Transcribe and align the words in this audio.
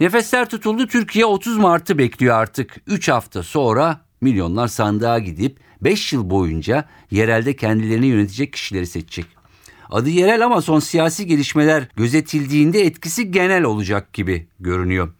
Nefesler 0.00 0.48
tutuldu. 0.48 0.86
Türkiye 0.86 1.24
30 1.24 1.56
Mart'ı 1.56 1.98
bekliyor 1.98 2.36
artık. 2.36 2.76
3 2.86 3.08
hafta 3.08 3.42
sonra 3.42 4.00
milyonlar 4.20 4.68
sandığa 4.68 5.18
gidip 5.18 5.58
5 5.80 6.12
yıl 6.12 6.30
boyunca 6.30 6.84
yerelde 7.10 7.56
kendilerini 7.56 8.06
yönetecek 8.06 8.52
kişileri 8.52 8.86
seçecek. 8.86 9.26
Adı 9.90 10.10
yerel 10.10 10.44
ama 10.44 10.62
son 10.62 10.78
siyasi 10.78 11.26
gelişmeler 11.26 11.88
gözetildiğinde 11.96 12.80
etkisi 12.86 13.30
genel 13.30 13.62
olacak 13.62 14.12
gibi 14.12 14.46
görünüyor. 14.60 15.12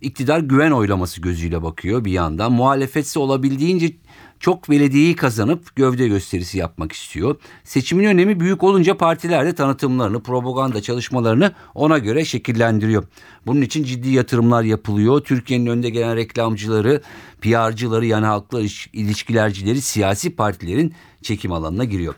İktidar 0.00 0.40
güven 0.40 0.70
oylaması 0.70 1.20
gözüyle 1.20 1.62
bakıyor 1.62 2.04
bir 2.04 2.12
yandan. 2.12 2.52
Muhalefetse 2.52 3.18
olabildiğince 3.18 3.92
çok 4.42 4.70
belediyeyi 4.70 5.16
kazanıp 5.16 5.76
gövde 5.76 6.08
gösterisi 6.08 6.58
yapmak 6.58 6.92
istiyor. 6.92 7.36
Seçimin 7.64 8.04
önemi 8.04 8.40
büyük 8.40 8.62
olunca 8.62 8.96
partiler 8.96 9.46
de 9.46 9.54
tanıtımlarını, 9.54 10.22
propaganda 10.22 10.82
çalışmalarını 10.82 11.52
ona 11.74 11.98
göre 11.98 12.24
şekillendiriyor. 12.24 13.04
Bunun 13.46 13.60
için 13.60 13.84
ciddi 13.84 14.10
yatırımlar 14.10 14.62
yapılıyor. 14.62 15.20
Türkiye'nin 15.20 15.66
önde 15.66 15.90
gelen 15.90 16.16
reklamcıları, 16.16 17.02
PR'cıları 17.40 18.06
yani 18.06 18.26
halkla 18.26 18.60
ilişkilercileri 18.92 19.80
siyasi 19.80 20.36
partilerin 20.36 20.94
çekim 21.22 21.52
alanına 21.52 21.84
giriyor. 21.84 22.14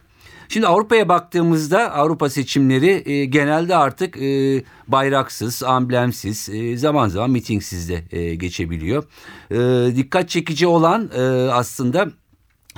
Şimdi 0.49 0.67
Avrupa'ya 0.67 1.09
baktığımızda 1.09 1.93
Avrupa 1.95 2.31
seçimleri 2.31 3.11
e, 3.11 3.25
genelde 3.25 3.77
artık 3.77 4.17
e, 4.17 4.63
bayraksız, 4.89 5.63
amblemsiz, 5.63 6.49
e, 6.49 6.77
zaman 6.77 7.09
zaman 7.09 7.31
mitingsiz 7.31 7.89
de 7.89 8.05
e, 8.11 8.35
geçebiliyor. 8.35 9.05
E, 9.51 9.97
dikkat 9.97 10.29
çekici 10.29 10.67
olan 10.67 11.11
e, 11.17 11.21
aslında 11.51 12.11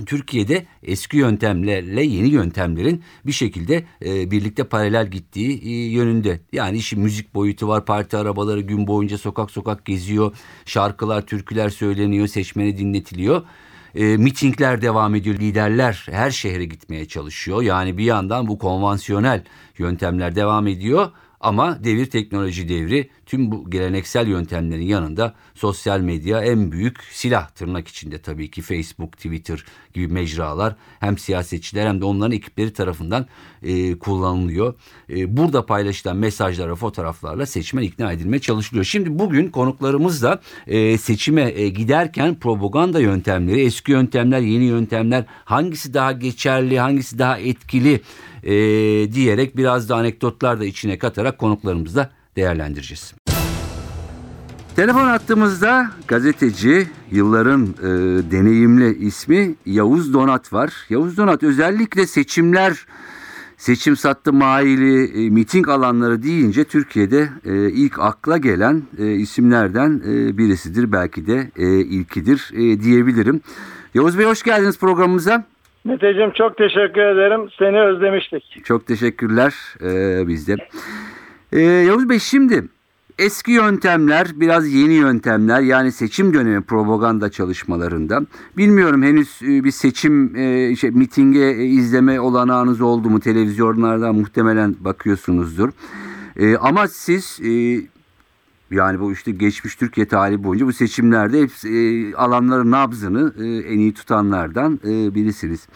Türkiye'de 0.07 0.67
eski 0.83 1.17
yöntemlerle 1.17 2.03
yeni 2.03 2.29
yöntemlerin 2.29 3.03
bir 3.27 3.33
şekilde 3.33 3.85
e, 4.05 4.31
birlikte 4.31 4.65
paralel 4.65 5.11
gittiği 5.11 5.63
e, 5.65 5.71
yönünde. 5.71 6.41
Yani 6.53 6.79
işin 6.79 7.01
müzik 7.01 7.35
boyutu 7.35 7.69
var. 7.69 7.85
Parti 7.85 8.17
arabaları 8.17 8.61
gün 8.61 8.87
boyunca 8.87 9.19
sokak 9.19 9.51
sokak 9.51 9.85
geziyor. 9.85 10.37
Şarkılar, 10.65 11.27
türküler 11.27 11.69
söyleniyor, 11.69 12.27
seçmeni 12.27 12.79
dinletiliyor 12.79 13.43
e, 13.97 14.17
mitingler 14.17 14.83
devam 14.83 15.15
ediyor. 15.15 15.39
Liderler 15.39 16.07
her 16.11 16.31
şehre 16.31 16.65
gitmeye 16.65 17.09
çalışıyor. 17.09 17.63
Yani 17.63 17.99
bir 17.99 18.05
yandan 18.05 18.49
bu 18.49 18.59
konvansiyonel 18.59 19.45
yöntemler 19.79 20.35
devam 20.35 20.67
ediyor. 20.67 21.11
Ama 21.41 21.85
devir 21.85 22.07
teknoloji 22.07 22.69
devri 22.69 23.11
tüm 23.27 23.51
bu 23.51 23.71
geleneksel 23.71 24.29
yöntemlerin 24.29 24.87
yanında 24.87 25.35
sosyal 25.55 26.01
medya 26.01 26.41
en 26.41 26.73
büyük 26.73 27.03
silah 27.13 27.49
tırnak 27.49 27.89
içinde 27.89 28.19
tabii 28.19 28.51
ki 28.51 28.63
Facebook, 28.63 29.13
Twitter 29.13 29.65
gibi 29.95 30.09
mecralar 30.09 30.77
hem 31.01 31.19
siyasetçiler 31.19 31.87
hem 31.87 32.01
de 32.01 32.05
onların 32.05 32.33
ekipleri 32.33 32.73
tarafından 32.73 33.27
e, 33.63 33.99
kullanılıyor. 33.99 34.75
E, 35.11 35.37
burada 35.37 35.67
paylaşılan 35.67 36.17
mesajlara, 36.17 36.75
fotoğraflarla 36.75 37.47
seçmen 37.47 37.83
ikna 37.83 38.13
edilmeye 38.13 38.39
çalışılıyor. 38.39 38.85
Şimdi 38.85 39.19
bugün 39.19 39.51
konuklarımızla 39.51 40.41
e, 40.67 40.99
seçime 40.99 41.43
e, 41.43 41.69
giderken 41.69 42.35
propaganda 42.35 43.01
yöntemleri, 43.01 43.61
eski 43.61 43.93
yöntemler, 43.93 44.41
yeni 44.41 44.65
yöntemler 44.65 45.25
hangisi 45.45 45.95
daha 45.95 46.13
geçerli, 46.13 46.79
hangisi 46.79 47.19
daha 47.19 47.39
etkili 47.39 48.01
e, 48.47 48.53
diyerek 49.13 49.57
biraz 49.57 49.89
da 49.89 49.97
anekdotlar 49.97 50.61
da 50.61 50.65
içine 50.65 50.99
katarak 50.99 51.39
konuklarımızla 51.39 52.11
değerlendireceğiz. 52.37 53.15
Telefon 54.77 55.07
attığımızda 55.09 55.91
gazeteci, 56.09 56.89
yılların 57.11 57.63
e, 57.63 57.87
deneyimli 58.31 58.99
ismi 58.99 59.55
Yavuz 59.67 60.15
Donat 60.15 60.53
var. 60.53 60.73
Yavuz 60.89 61.17
Donat 61.17 61.43
özellikle 61.43 62.07
seçimler, 62.07 62.87
seçim 63.57 63.97
sattı 63.97 64.33
maili, 64.33 65.27
e, 65.27 65.31
miting 65.31 65.69
alanları 65.69 66.23
deyince 66.23 66.65
Türkiye'de 66.65 67.29
e, 67.45 67.71
ilk 67.71 67.99
akla 67.99 68.37
gelen 68.37 68.83
e, 68.99 69.15
isimlerden 69.15 70.03
e, 70.09 70.39
birisidir. 70.39 70.93
Belki 70.93 71.27
de 71.27 71.51
e, 71.57 71.81
ilkidir 71.81 72.51
e, 72.53 72.81
diyebilirim. 72.81 73.41
Yavuz 73.95 74.19
Bey 74.19 74.27
hoş 74.27 74.43
geldiniz 74.43 74.79
programımıza. 74.79 75.47
Meteciğim 75.87 76.31
çok 76.31 76.57
teşekkür 76.57 77.01
ederim. 77.01 77.51
Seni 77.59 77.81
özlemiştik. 77.81 78.65
Çok 78.65 78.87
teşekkürler 78.87 79.55
e, 79.81 80.29
biz 80.29 80.49
de. 80.49 80.57
E, 81.53 81.61
Yavuz 81.61 82.09
Bey 82.09 82.19
şimdi 82.19 82.65
eski 83.19 83.53
yöntemler 83.53 84.27
biraz 84.35 84.73
yeni 84.73 84.95
yöntemler 84.95 85.61
yani 85.61 85.93
seçim 85.93 86.35
dönemi 86.35 86.63
propaganda 86.63 87.31
çalışmalarında. 87.31 88.21
Bilmiyorum 88.57 89.03
henüz 89.03 89.43
e, 89.43 89.65
bir 89.65 89.71
seçim 89.71 90.37
e, 90.37 90.77
şey, 90.77 90.91
mitinge 90.91 91.45
e, 91.45 91.65
izleme 91.65 92.21
olanağınız 92.21 92.81
oldu 92.81 93.11
mu 93.11 93.21
televizyonlardan 93.21 94.15
muhtemelen 94.15 94.77
bakıyorsunuzdur. 94.81 95.71
E, 96.37 96.57
ama 96.57 96.89
siz 96.89 97.41
e, 97.45 97.81
yani 98.71 99.01
bu 99.01 99.13
işte 99.13 99.31
geçmiş 99.31 99.77
Türkiye 99.77 100.09
tarihi 100.09 100.45
boyunca 100.45 100.67
bu 100.67 100.73
seçimlerde 100.73 101.41
hep 101.43 101.51
e, 101.51 102.17
alanların 102.17 102.71
nabzını 102.71 103.33
e, 103.39 103.73
en 103.73 103.79
iyi 103.79 103.95
tutanlardan 103.95 104.81
e, 104.85 105.15
birisiniz. 105.15 105.69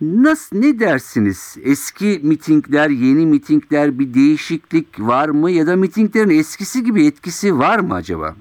Nasıl 0.00 0.58
ne 0.58 0.78
dersiniz? 0.78 1.58
Eski 1.64 2.20
mitingler, 2.22 2.90
yeni 2.90 3.26
mitingler 3.26 3.98
bir 3.98 4.14
değişiklik 4.14 4.86
var 5.00 5.28
mı 5.28 5.50
ya 5.50 5.66
da 5.66 5.76
mitinglerin 5.76 6.30
eskisi 6.30 6.84
gibi 6.84 7.06
etkisi 7.06 7.58
var 7.58 7.78
mı 7.78 7.94
acaba? 7.94 8.34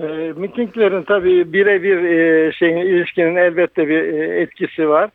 E, 0.00 0.32
mitinglerin 0.36 1.02
tabii 1.02 1.52
birebir 1.52 1.96
e, 1.96 2.52
şeyin 2.52 2.76
ilişkinin 2.76 3.36
elbette 3.36 3.88
bir 3.88 3.98
e, 3.98 4.40
etkisi 4.40 4.88
var. 4.88 5.10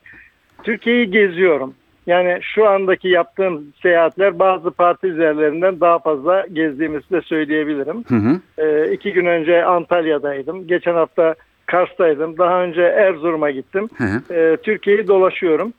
Türkiye'yi 0.63 1.11
geziyorum. 1.11 1.73
Yani 2.07 2.39
şu 2.41 2.67
andaki 2.67 3.07
yaptığım 3.07 3.63
seyahatler 3.81 4.39
bazı 4.39 4.71
parti 4.71 5.07
üzerlerinden 5.07 5.79
daha 5.79 5.99
fazla 5.99 6.45
gezdiğimizi 6.53 7.09
de 7.09 7.21
söyleyebilirim. 7.21 8.03
Hı 8.07 8.15
hı. 8.15 8.39
E, 8.57 8.93
iki 8.93 9.13
gün 9.13 9.25
önce 9.25 9.65
Antalya'daydım. 9.65 10.67
Geçen 10.67 10.93
hafta 10.93 11.35
Kars'taydım. 11.65 12.37
Daha 12.37 12.63
önce 12.63 12.81
Erzurum'a 12.81 13.51
gittim. 13.51 13.89
Hı 13.97 14.03
hı. 14.03 14.33
E, 14.33 14.57
Türkiye'yi 14.57 15.07
dolaşıyorum. 15.07 15.73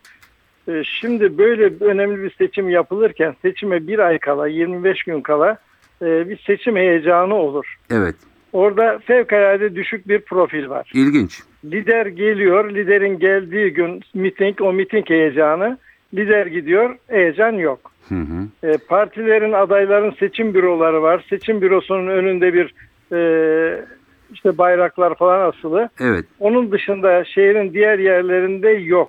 E, 0.69 0.85
şimdi 0.85 1.39
böyle 1.39 1.71
önemli 1.81 2.23
bir 2.23 2.31
seçim 2.31 2.69
yapılırken 2.69 3.35
seçime 3.43 3.87
bir 3.87 3.99
ay 3.99 4.19
kala 4.19 4.49
25 4.49 5.03
gün 5.03 5.21
kala 5.21 5.57
e, 6.03 6.29
bir 6.29 6.39
seçim 6.47 6.77
heyecanı 6.77 7.35
olur. 7.35 7.77
Evet. 7.91 8.15
Orada 8.53 8.99
fevkalade 8.99 9.75
düşük 9.75 10.09
bir 10.09 10.21
profil 10.21 10.69
var. 10.69 10.91
İlginç. 10.95 11.43
Lider 11.65 12.07
geliyor, 12.07 12.71
liderin 12.71 13.19
geldiği 13.19 13.73
gün 13.73 14.03
miting, 14.15 14.61
o 14.61 14.73
miting 14.73 15.11
heyecanı. 15.11 15.79
Lider 16.15 16.47
gidiyor, 16.47 16.97
heyecan 17.09 17.53
yok. 17.53 17.93
Hı 18.09 18.15
hı. 18.15 18.69
E, 18.69 18.79
partilerin, 18.89 19.53
adayların 19.53 20.11
seçim 20.11 20.55
büroları 20.55 21.03
var. 21.03 21.25
Seçim 21.31 21.61
bürosunun 21.61 22.07
önünde 22.07 22.55
bir 22.55 22.75
e, 23.13 23.85
işte 24.33 24.59
bayraklar 24.59 25.15
falan 25.15 25.49
asılı. 25.49 25.89
Evet. 26.01 26.25
Onun 26.41 26.73
dışında 26.73 27.25
şehrin 27.25 27.73
diğer 27.75 27.99
yerlerinde 27.99 28.69
yok. 28.69 29.09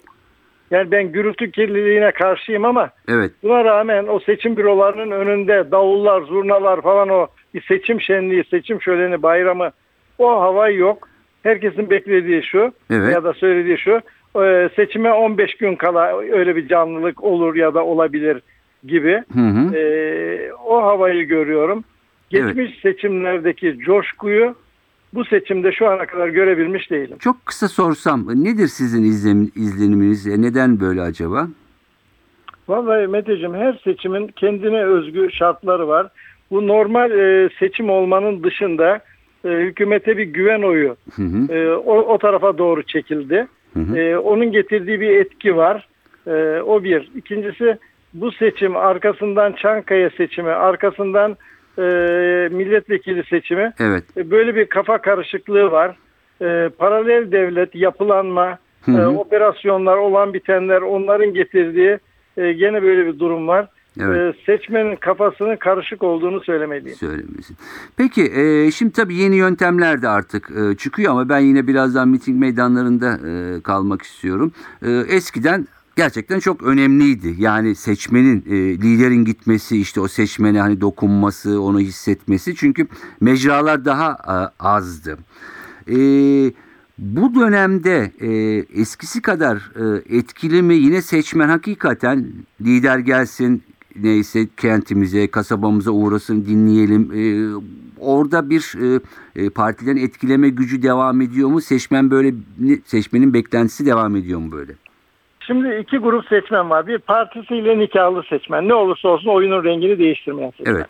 Yani 0.71 0.91
ben 0.91 1.11
gürültü 1.11 1.51
kirliliğine 1.51 2.11
karşıyım 2.11 2.65
ama 2.65 2.89
Evet. 3.09 3.31
buna 3.43 3.65
rağmen 3.65 4.07
o 4.07 4.19
seçim 4.19 4.57
bürolarının 4.57 5.11
önünde 5.11 5.71
davullar, 5.71 6.21
zurnalar 6.21 6.81
falan 6.81 7.09
o 7.09 7.27
bir 7.53 7.61
seçim 7.61 8.01
şenliği, 8.01 8.43
seçim 8.43 8.81
şöleni, 8.81 9.23
bayramı 9.23 9.71
o 10.17 10.41
hava 10.41 10.69
yok. 10.69 11.09
Herkesin 11.44 11.89
beklediği 11.89 12.44
şu 12.44 12.71
Evet. 12.91 13.13
ya 13.13 13.24
da 13.24 13.33
söylediği 13.33 13.77
şu 13.77 14.01
e, 14.35 14.69
seçime 14.75 15.13
15 15.13 15.55
gün 15.55 15.75
kala 15.75 16.17
öyle 16.17 16.55
bir 16.55 16.67
canlılık 16.67 17.23
olur 17.23 17.55
ya 17.55 17.73
da 17.73 17.85
olabilir 17.85 18.41
gibi. 18.83 19.23
Hı 19.33 19.39
hı. 19.39 19.75
E, 19.75 20.53
o 20.53 20.81
havayı 20.83 21.23
görüyorum. 21.27 21.83
Geçmiş 22.29 22.79
seçimlerdeki 22.81 23.77
coşkuyu 23.79 24.55
bu 25.13 25.25
seçimde 25.25 25.71
şu 25.71 25.87
ana 25.87 26.05
kadar 26.05 26.27
görebilmiş 26.27 26.91
değilim. 26.91 27.17
Çok 27.19 27.45
kısa 27.45 27.67
sorsam 27.67 28.43
nedir 28.43 28.67
sizin 28.67 29.03
izlenim, 29.03 29.51
izleniminiz? 29.55 30.27
E, 30.27 30.41
Neden 30.41 30.79
böyle 30.79 31.01
acaba? 31.01 31.47
Vallahi 32.67 33.07
Meteciğim 33.07 33.53
her 33.53 33.81
seçimin 33.83 34.27
kendine 34.27 34.85
özgü 34.85 35.31
şartları 35.31 35.87
var. 35.87 36.07
Bu 36.51 36.67
normal 36.67 37.11
e, 37.11 37.49
seçim 37.59 37.89
olmanın 37.89 38.43
dışında 38.43 38.99
e, 39.45 39.49
hükümete 39.49 40.17
bir 40.17 40.23
güven 40.23 40.61
oyu 40.61 40.95
Hı 41.15 41.21
hı. 41.21 41.53
e, 41.53 41.75
o, 41.75 41.97
o 41.97 42.17
tarafa 42.17 42.57
doğru 42.57 42.83
çekildi. 42.83 43.47
Hı 43.74 43.80
hı. 43.80 43.98
E, 43.98 44.18
onun 44.18 44.51
getirdiği 44.51 45.00
bir 45.00 45.10
etki 45.19 45.56
var. 45.56 45.88
E, 46.27 46.62
o 46.62 46.83
bir. 46.83 47.12
İkincisi 47.16 47.77
bu 48.13 48.31
seçim 48.31 48.75
arkasından 48.75 49.51
Çankaya 49.54 50.10
seçimi, 50.10 50.50
arkasından 50.51 51.38
e, 51.77 51.81
milletvekili 52.51 53.24
seçimi 53.24 53.74
Evet. 53.80 54.04
e, 54.18 54.31
böyle 54.31 54.56
bir 54.56 54.66
kafa 54.66 54.98
karışıklığı 54.98 55.71
var. 55.71 55.95
e, 56.42 56.69
paralel 56.77 57.31
devlet, 57.31 57.75
yapılanma, 57.75 58.57
Hı 58.81 58.92
hı. 58.92 59.01
e, 59.01 59.07
operasyonlar, 59.07 59.98
olan 59.98 60.33
bitenler 60.33 60.81
onların 60.81 61.33
getirdiği 61.33 61.98
e, 62.38 62.54
gene 62.54 62.83
böyle 62.83 63.06
bir 63.06 63.19
durum 63.19 63.48
var. 63.48 63.68
Evet. 64.00 64.36
E, 64.36 64.46
seçmenin 64.46 64.96
kafasının 64.96 65.56
karışık 65.56 66.04
olduğunu 66.04 66.42
söylemeliyim. 66.44 66.98
söylemesin. 66.98 67.57
Peki 67.98 68.31
e, 68.36 68.72
şimdi 68.72 68.94
tabii 68.94 69.16
yeni 69.16 69.36
yöntemler 69.36 70.01
de 70.01 70.07
artık 70.10 70.51
e, 70.51 70.78
çıkıyor 70.78 71.12
ama 71.12 71.30
ben 71.30 71.40
yine 71.40 71.68
birazdan 71.68 72.07
miting 72.07 72.40
meydanlarında 72.40 73.19
e, 73.28 73.62
kalmak 73.62 74.01
istiyorum. 74.01 74.51
E, 74.81 74.92
eskiden 74.92 75.68
gerçekten 75.96 76.40
çok 76.40 76.63
önemliydi. 76.63 77.36
Yani 77.38 77.75
seçmenin, 77.75 78.44
e, 78.50 78.56
liderin 78.56 79.25
gitmesi, 79.25 79.81
işte 79.81 80.01
o 80.01 80.07
seçmene 80.07 80.60
hani 80.60 80.81
dokunması, 80.81 81.62
onu 81.62 81.80
hissetmesi. 81.80 82.56
Çünkü 82.56 82.88
mecralar 83.22 83.86
daha 83.86 84.12
e, 84.12 84.63
azdı. 84.63 85.18
E, 85.88 85.98
bu 86.98 87.36
dönemde 87.36 88.12
e, 88.19 88.30
eskisi 88.81 89.22
kadar 89.22 89.56
e, 89.56 90.18
etkili 90.18 90.62
mi 90.62 90.75
yine 90.75 91.01
seçmen 91.01 91.50
hakikaten 91.50 92.25
lider 92.62 93.00
gelsin 93.00 93.63
neyse 93.95 94.39
kentimize, 94.57 95.31
kasabamıza 95.31 95.91
uğrasın 95.91 96.45
dinleyelim. 96.45 97.12
E, 97.15 97.24
orada 98.00 98.50
bir 98.50 98.74
e, 98.81 99.00
e, 99.36 99.50
partilerin 99.50 100.06
etkileme 100.06 100.50
gücü 100.50 100.83
devam 100.83 101.21
ediyor 101.21 101.50
mu? 101.50 101.62
Seçmen 101.62 102.12
böyle 102.12 102.33
seçmenin 102.86 103.33
beklentisi 103.33 103.86
devam 103.86 104.15
ediyor 104.15 104.39
mu 104.39 104.51
böyle? 104.51 104.71
Şimdi 105.39 105.75
iki 105.75 105.97
grup 105.97 106.25
seçmen 106.25 106.69
var. 106.69 106.88
Bir 106.88 106.97
partisiyle 106.97 107.80
nikahlı 107.80 108.24
seçmen. 108.24 108.68
Ne 108.68 108.74
olursa 108.74 109.09
olsun 109.09 109.30
oyunun 109.30 109.63
rengini 109.63 110.00
değiştirmeyen 110.00 110.51
seçmen. 110.57 110.74
Evet. 110.74 110.88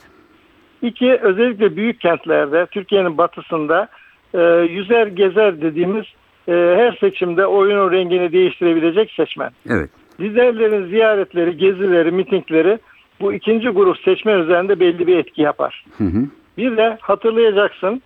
İki, 0.81 1.13
özellikle 1.13 1.75
büyük 1.75 1.99
kentlerde, 2.01 2.65
Türkiye'nin 2.71 3.17
batısında 3.17 3.87
e, 4.33 4.39
yüzer 4.69 5.07
gezer 5.07 5.61
dediğimiz 5.61 6.05
e, 6.47 6.51
her 6.51 6.97
seçimde 6.99 7.45
oyunun 7.45 7.91
rengini 7.91 8.31
değiştirebilecek 8.31 9.11
seçmen. 9.11 9.51
Evet. 9.69 9.89
Liderlerin 10.19 10.87
ziyaretleri, 10.87 11.57
gezileri, 11.57 12.11
mitingleri 12.11 12.79
bu 13.21 13.33
ikinci 13.33 13.69
grup 13.69 13.97
seçmen 13.97 14.39
üzerinde 14.39 14.79
belli 14.79 15.07
bir 15.07 15.17
etki 15.17 15.41
yapar. 15.41 15.85
Hı 15.97 16.03
hı. 16.03 16.25
Bir 16.57 16.77
de 16.77 16.97
hatırlayacaksın 17.01 18.01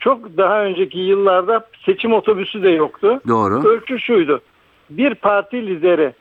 çok 0.00 0.36
daha 0.36 0.64
önceki 0.64 0.98
yıllarda 0.98 1.66
seçim 1.86 2.12
otobüsü 2.12 2.62
de 2.62 2.70
yoktu. 2.70 3.20
Doğru. 3.28 3.68
Ölçü 3.68 4.00
şuydu. 4.00 4.40
Bir 4.90 5.14
parti 5.14 5.66
lideri 5.66 6.12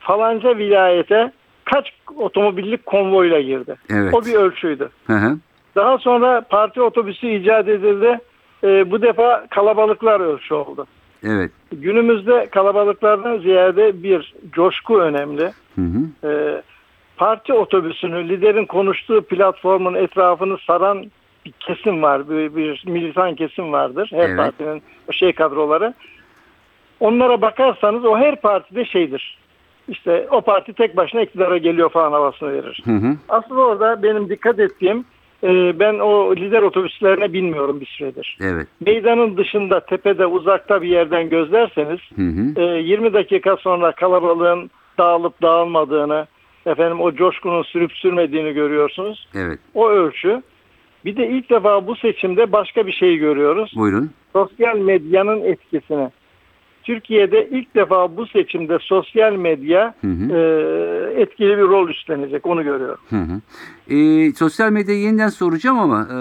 falanca 0.00 0.58
vilayete 0.58 1.32
kaç 1.64 1.92
otomobillik 2.16 2.86
konvoyla 2.86 3.40
girdi. 3.40 3.76
Evet. 3.90 4.14
O 4.14 4.24
bir 4.24 4.34
ölçüydü. 4.34 4.90
Hı 5.06 5.12
hı. 5.12 5.38
Daha 5.76 5.98
sonra 5.98 6.40
parti 6.40 6.82
otobüsü 6.82 7.26
icat 7.26 7.68
edildi. 7.68 8.18
Ee, 8.64 8.90
bu 8.90 9.02
defa 9.02 9.46
kalabalıklar 9.50 10.20
ölçü 10.20 10.54
oldu. 10.54 10.86
Evet. 11.24 11.50
Günümüzde 11.72 12.46
kalabalıklardan 12.50 13.38
ziyade 13.38 14.02
bir 14.02 14.34
coşku 14.52 15.00
önemli. 15.00 15.52
Hı 15.74 15.82
hı. 15.82 16.28
Ee, 16.28 16.62
parti 17.16 17.52
otobüsünü, 17.52 18.28
liderin 18.28 18.66
konuştuğu 18.66 19.22
platformun 19.22 19.94
etrafını 19.94 20.58
saran 20.66 21.10
bir 21.46 21.52
kesim 21.52 22.02
var. 22.02 22.30
Bir, 22.30 22.56
bir 22.56 22.82
militan 22.86 23.34
kesim 23.34 23.72
vardır. 23.72 24.10
Her 24.12 24.28
Evet. 24.28 24.36
partinin 24.36 24.82
şey 25.12 25.32
kadroları. 25.32 25.94
Onlara 27.00 27.40
bakarsanız 27.40 28.04
o 28.04 28.18
her 28.18 28.40
partide 28.40 28.84
şeydir. 28.84 29.38
İşte 29.88 30.28
o 30.30 30.40
parti 30.40 30.72
tek 30.72 30.96
başına 30.96 31.20
iktidara 31.20 31.58
geliyor 31.58 31.90
falan 31.90 32.12
havasını 32.12 32.52
verir. 32.52 32.82
Hı 32.84 32.90
hı. 32.90 33.16
Aslında 33.28 33.60
orada 33.60 34.02
benim 34.02 34.28
dikkat 34.28 34.58
ettiğim 34.58 35.04
e, 35.42 35.78
ben 35.78 35.98
o 35.98 36.36
lider 36.36 36.62
otobüslerine 36.62 37.32
binmiyorum 37.32 37.80
bir 37.80 37.86
süredir. 37.86 38.38
Evet. 38.40 38.68
Meydanın 38.86 39.36
dışında, 39.36 39.80
tepede, 39.80 40.26
uzakta 40.26 40.82
bir 40.82 40.88
yerden 40.88 41.28
gözlerseniz 41.28 42.00
Hı 42.16 42.22
hı. 42.22 42.60
e, 42.60 42.82
20 42.82 43.12
dakika 43.12 43.56
sonra 43.56 43.92
kalabalığın 43.92 44.70
dağılıp 44.98 45.42
dağılmadığını, 45.42 46.26
efendim 46.66 47.00
o 47.00 47.14
coşkunun 47.14 47.62
sürüp 47.62 47.92
sürmediğini 47.92 48.52
görüyorsunuz. 48.52 49.28
Evet. 49.34 49.58
O 49.74 49.88
ölçü. 49.88 50.42
Bir 51.04 51.16
de 51.16 51.28
ilk 51.28 51.50
defa 51.50 51.86
bu 51.86 51.96
seçimde 51.96 52.52
başka 52.52 52.86
bir 52.86 52.92
şey 52.92 53.16
görüyoruz. 53.16 53.72
Buyurun. 53.76 54.10
Sosyal 54.32 54.78
medyanın 54.78 55.44
etkisini. 55.44 56.10
Türkiye'de 56.88 57.48
ilk 57.50 57.74
defa 57.74 58.16
bu 58.16 58.26
seçimde 58.26 58.78
sosyal 58.80 59.32
medya 59.32 59.94
Hı 60.00 60.06
hı. 60.06 60.32
e, 60.32 61.20
etkili 61.22 61.58
bir 61.58 61.62
rol 61.62 61.88
üstlenecek. 61.88 62.46
Onu 62.46 62.64
görüyorum. 62.64 62.98
Hı 63.10 63.16
hı. 63.16 63.40
Ee, 63.94 64.32
sosyal 64.32 64.72
medyayı 64.72 65.00
yeniden 65.00 65.28
soracağım 65.28 65.78
ama 65.78 66.00
e, 66.02 66.18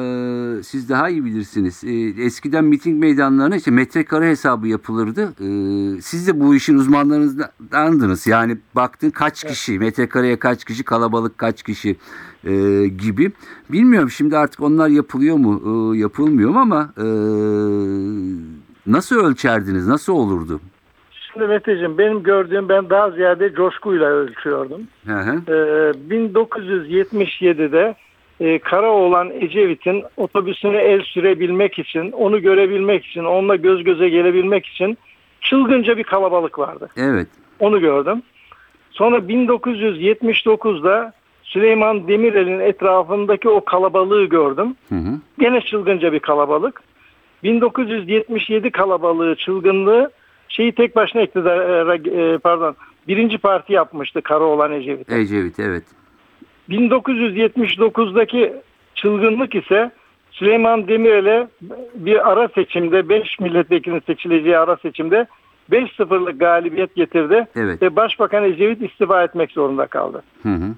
siz 0.63 0.89
daha 0.89 1.09
iyi 1.09 1.25
bilirsiniz. 1.25 1.83
E, 1.83 2.23
eskiden 2.23 2.65
miting 2.65 2.99
meydanlarına 2.99 3.55
işte 3.55 3.71
metrekare 3.71 4.29
hesabı 4.29 4.67
yapılırdı. 4.67 5.21
E, 5.21 5.47
siz 6.01 6.27
de 6.27 6.39
bu 6.39 6.55
işin 6.55 6.77
uzmanlarınızdandınız. 6.77 8.27
Yani 8.27 8.57
baktın 8.75 9.09
kaç 9.09 9.43
kişi, 9.43 9.79
metrekareye 9.79 10.39
kaç 10.39 10.65
kişi, 10.65 10.83
kalabalık 10.83 11.37
kaç 11.37 11.63
kişi 11.63 11.95
e, 12.43 12.53
gibi. 12.87 13.31
Bilmiyorum 13.69 14.09
şimdi 14.09 14.37
artık 14.37 14.61
onlar 14.61 14.89
yapılıyor 14.89 15.35
mu, 15.37 15.61
e, 15.95 15.97
yapılmıyor 15.97 16.49
mu 16.49 16.59
ama 16.59 16.93
e, 16.97 17.07
nasıl 18.87 19.15
ölçerdiniz, 19.25 19.87
nasıl 19.87 20.13
olurdu? 20.13 20.59
Şimdi 21.11 21.47
Meteciğim 21.47 21.97
benim 21.97 22.23
gördüğüm 22.23 22.69
ben 22.69 22.89
daha 22.89 23.11
ziyade 23.11 23.53
coşkuyla 23.53 24.07
ölçüyordum. 24.07 24.81
Hı 25.05 25.19
hı. 25.19 25.41
Ee, 25.47 25.91
1977'de 26.15 27.95
e, 28.39 28.59
Karaoğlan 28.59 29.31
Ecevit'in 29.31 30.03
otobüsüne 30.17 30.77
el 30.77 31.01
sürebilmek 31.01 31.79
için, 31.79 32.11
onu 32.11 32.41
görebilmek 32.41 33.05
için, 33.05 33.23
onunla 33.23 33.55
göz 33.55 33.83
göze 33.83 34.09
gelebilmek 34.09 34.65
için 34.65 34.97
çılgınca 35.41 35.97
bir 35.97 36.03
kalabalık 36.03 36.59
vardı. 36.59 36.89
Evet. 36.97 37.27
Onu 37.59 37.79
gördüm. 37.79 38.21
Sonra 38.91 39.17
1979'da 39.17 41.13
Süleyman 41.43 42.07
Demirel'in 42.07 42.59
etrafındaki 42.59 43.49
o 43.49 43.65
kalabalığı 43.65 44.25
gördüm. 44.25 44.75
Hı 44.89 44.95
hı. 44.95 45.19
Gene 45.39 45.61
çılgınca 45.61 46.13
bir 46.13 46.19
kalabalık. 46.19 46.81
1977 47.43 48.71
kalabalığı, 48.71 49.35
çılgınlığı 49.35 50.11
şeyi 50.49 50.71
tek 50.71 50.95
başına 50.95 51.21
iktidara, 51.21 51.95
e, 51.95 52.37
pardon, 52.37 52.75
birinci 53.07 53.37
parti 53.37 53.73
yapmıştı 53.73 54.21
Karaoğlan 54.21 54.71
Ecevit. 54.71 55.11
Ecevit 55.11 55.59
evet. 55.59 55.83
1979'daki 56.69 58.53
çılgınlık 58.95 59.55
ise 59.55 59.91
Süleyman 60.31 60.87
Demirel'e 60.87 61.47
bir 61.95 62.31
ara 62.31 62.47
seçimde 62.47 63.09
5 63.09 63.39
milletvekilinin 63.39 64.01
seçileceği 64.07 64.57
ara 64.57 64.77
seçimde 64.77 65.27
5-0'lık 65.71 66.39
galibiyet 66.39 66.95
getirdi 66.95 67.47
Evet. 67.55 67.81
ve 67.81 67.95
Başbakan 67.95 68.43
Ecevit 68.43 68.81
istifa 68.81 69.23
etmek 69.23 69.51
zorunda 69.51 69.87
kaldı. 69.87 70.23
Hı 70.43 70.49
hı. 70.49 70.75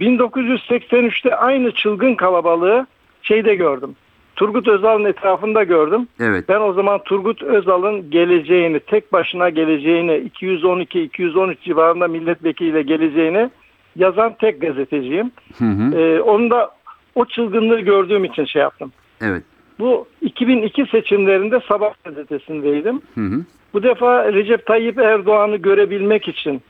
1983'te 0.00 1.36
aynı 1.36 1.72
çılgın 1.72 2.14
kalabalığı 2.14 2.86
şeyde 3.22 3.54
gördüm. 3.54 3.96
Turgut 4.36 4.68
Özal'ın 4.68 5.04
etrafında 5.04 5.64
gördüm. 5.64 6.08
Evet. 6.20 6.44
Ben 6.48 6.60
o 6.60 6.72
zaman 6.72 7.02
Turgut 7.04 7.42
Özal'ın 7.42 8.10
geleceğini, 8.10 8.80
tek 8.80 9.12
başına 9.12 9.48
geleceğini, 9.48 10.12
212-213 10.12 11.56
civarında 11.64 12.08
milletvekiliyle 12.08 12.82
geleceğini 12.82 13.50
yazan 13.96 14.34
tek 14.40 14.60
gazeteciyim. 14.60 15.30
Hı 15.58 15.64
hı. 15.64 15.96
Ee, 15.96 16.20
onu 16.20 16.50
da 16.50 16.70
o 17.14 17.24
çılgınlığı 17.24 17.80
gördüğüm 17.80 18.24
için 18.24 18.44
şey 18.44 18.62
yaptım. 18.62 18.92
Evet. 19.20 19.42
Bu 19.78 20.06
2002 20.20 20.86
seçimlerinde 20.86 21.60
Sabah 21.68 21.94
gazetesindeydim. 22.04 23.02
Hı 23.14 23.20
hı. 23.20 23.44
Bu 23.74 23.82
defa 23.82 24.32
Recep 24.32 24.66
Tayyip 24.66 24.98
Erdoğan'ı 24.98 25.56
görebilmek 25.56 26.28
için, 26.28 26.62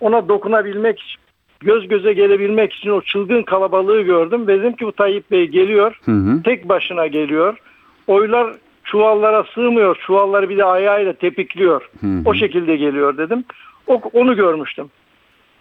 ona 0.00 0.28
dokunabilmek 0.28 1.00
için, 1.00 1.20
göz 1.64 1.88
göze 1.88 2.12
gelebilmek 2.12 2.72
için 2.72 2.90
o 2.90 3.00
çılgın 3.00 3.42
kalabalığı 3.42 4.02
gördüm. 4.02 4.46
Dedim 4.46 4.72
ki 4.72 4.86
bu 4.86 4.92
Tayyip 4.92 5.30
Bey 5.30 5.46
geliyor, 5.46 5.98
Hı 6.04 6.12
hı. 6.12 6.42
tek 6.42 6.68
başına 6.68 7.06
geliyor. 7.06 7.58
Oylar 8.06 8.54
çuvallara 8.84 9.44
sığmıyor, 9.54 9.96
çuvalları 10.06 10.48
bir 10.48 10.58
de 10.58 10.64
ayağıyla 10.64 11.12
tepikliyor. 11.12 11.88
Hı 12.00 12.06
hı. 12.06 12.22
O 12.24 12.34
şekilde 12.34 12.76
geliyor 12.76 13.18
dedim. 13.18 13.44
O, 13.86 14.00
onu 14.12 14.36
görmüştüm. 14.36 14.90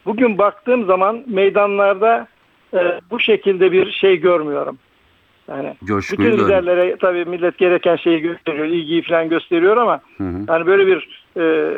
Bugün 0.05 0.38
baktığım 0.38 0.86
zaman 0.86 1.24
meydanlarda 1.27 2.27
e, 2.74 3.00
bu 3.12 3.19
şekilde 3.19 3.72
bir 3.72 3.91
şey 3.91 4.17
görmüyorum. 4.17 4.77
Yani 5.48 5.75
Coşkuyu 5.86 6.19
bütün 6.19 6.45
liderlere 6.45 6.95
tabii 6.98 7.25
millet 7.25 7.57
gereken 7.57 7.95
şeyi 7.95 8.19
gösteriyor, 8.19 8.65
ilgiyi 8.65 9.01
falan 9.01 9.29
gösteriyor 9.29 9.77
ama 9.77 10.01
Hı 10.17 10.24
hı. 10.24 10.38
yani 10.48 10.65
böyle 10.65 10.88
bir 10.88 11.24
e, 11.38 11.74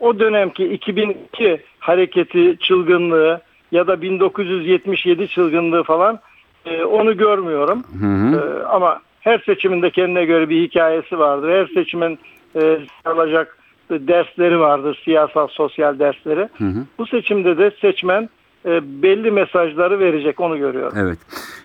o 0.00 0.18
dönemki 0.18 0.64
2002 0.64 1.60
hareketi 1.78 2.56
çılgınlığı 2.60 3.40
ya 3.72 3.86
da 3.86 4.02
1977 4.02 5.28
çılgınlığı 5.28 5.82
falan 5.82 6.20
e, 6.66 6.84
onu 6.84 7.16
görmüyorum. 7.16 7.84
Hı 8.00 8.06
hı. 8.06 8.36
E, 8.36 8.64
ama 8.64 9.00
her 9.20 9.38
seçiminde 9.38 9.90
kendine 9.90 10.24
göre 10.24 10.48
bir 10.48 10.62
hikayesi 10.62 11.18
vardır. 11.18 11.50
Her 11.50 11.66
seçimin 11.66 12.18
e, 12.56 12.78
alacak 13.04 13.58
dersleri 13.90 14.60
vardır, 14.60 15.00
siyasal, 15.04 15.46
sosyal 15.46 15.98
dersleri. 15.98 16.48
Hı 16.58 16.64
hı. 16.64 16.84
Bu 16.98 17.06
seçimde 17.06 17.58
de 17.58 17.70
seçmen 17.80 18.28
e, 18.66 19.02
belli 19.02 19.30
mesajları 19.30 19.98
verecek 19.98 20.40
onu 20.40 20.58
görüyorum. 20.58 20.98
Evet. 20.98 21.18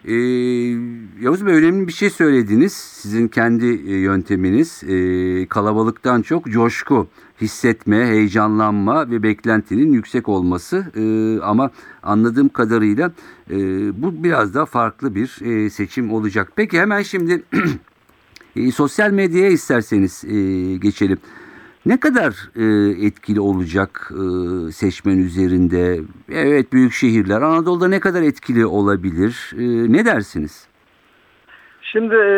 Ee, 0.05 0.13
Yavuz 1.23 1.45
Bey 1.45 1.53
önemli 1.53 1.87
bir 1.87 1.93
şey 1.93 2.09
söylediniz. 2.09 2.73
Sizin 2.73 3.27
kendi 3.27 3.65
e, 3.65 3.95
yönteminiz 3.95 4.83
e, 4.83 5.45
kalabalıktan 5.45 6.21
çok 6.21 6.45
coşku 6.45 7.07
hissetme, 7.41 8.05
heyecanlanma 8.05 9.11
ve 9.11 9.23
beklentinin 9.23 9.93
yüksek 9.93 10.29
olması. 10.29 10.85
E, 10.95 11.03
ama 11.43 11.71
anladığım 12.03 12.49
kadarıyla 12.49 13.11
e, 13.51 13.57
bu 14.01 14.23
biraz 14.23 14.55
daha 14.55 14.65
farklı 14.65 15.15
bir 15.15 15.37
e, 15.45 15.69
seçim 15.69 16.11
olacak. 16.13 16.51
Peki 16.55 16.79
hemen 16.79 17.01
şimdi 17.01 17.43
e, 18.55 18.71
sosyal 18.71 19.11
medyaya 19.11 19.49
isterseniz 19.49 20.23
e, 20.25 20.37
geçelim. 20.77 21.17
Ne 21.85 21.99
kadar 21.99 22.33
e, 22.55 22.63
etkili 23.05 23.39
olacak 23.39 24.11
e, 24.11 24.71
seçmen 24.71 25.17
üzerinde? 25.17 25.99
Evet 26.31 26.73
büyük 26.73 26.93
şehirler 26.93 27.41
Anadolu'da 27.41 27.87
ne 27.87 27.99
kadar 27.99 28.21
etkili 28.21 28.65
olabilir? 28.65 29.51
E, 29.57 29.93
ne 29.93 30.05
dersiniz? 30.05 30.67
Şimdi 31.81 32.15
e, 32.15 32.31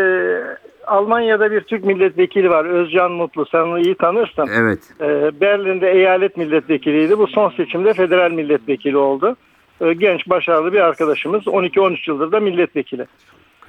Almanya'da 0.87 1.51
bir 1.51 1.61
Türk 1.61 1.85
milletvekili 1.85 2.49
var 2.49 2.65
Özcan 2.65 3.11
Mutlu 3.11 3.45
sen 3.45 3.59
onu 3.59 3.79
iyi 3.79 3.95
tanırsın. 3.95 4.49
Evet. 4.53 4.79
E, 5.01 5.41
Berlin'de 5.41 5.91
eyalet 5.91 6.37
milletvekiliydi 6.37 7.17
bu 7.17 7.27
son 7.27 7.49
seçimde 7.49 7.93
federal 7.93 8.31
milletvekili 8.31 8.97
oldu. 8.97 9.35
E, 9.81 9.93
genç 9.93 10.29
başarılı 10.29 10.73
bir 10.73 10.79
arkadaşımız 10.79 11.43
12-13 11.43 12.09
yıldır 12.09 12.31
da 12.31 12.39
milletvekili. 12.39 13.07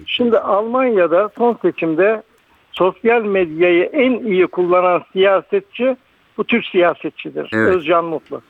Şimdi 0.06 0.38
Almanya'da 0.38 1.30
son 1.38 1.58
seçimde 1.62 2.22
sosyal 2.74 3.22
medyayı 3.22 3.84
en 3.84 4.12
iyi 4.12 4.46
kullanan 4.46 5.02
siyasetçi 5.12 5.96
bu 6.38 6.44
Türk 6.44 6.66
siyasetçidir. 6.66 7.50
Evet. 7.52 7.76
Özcan 7.76 8.04
Mutlu. 8.04 8.42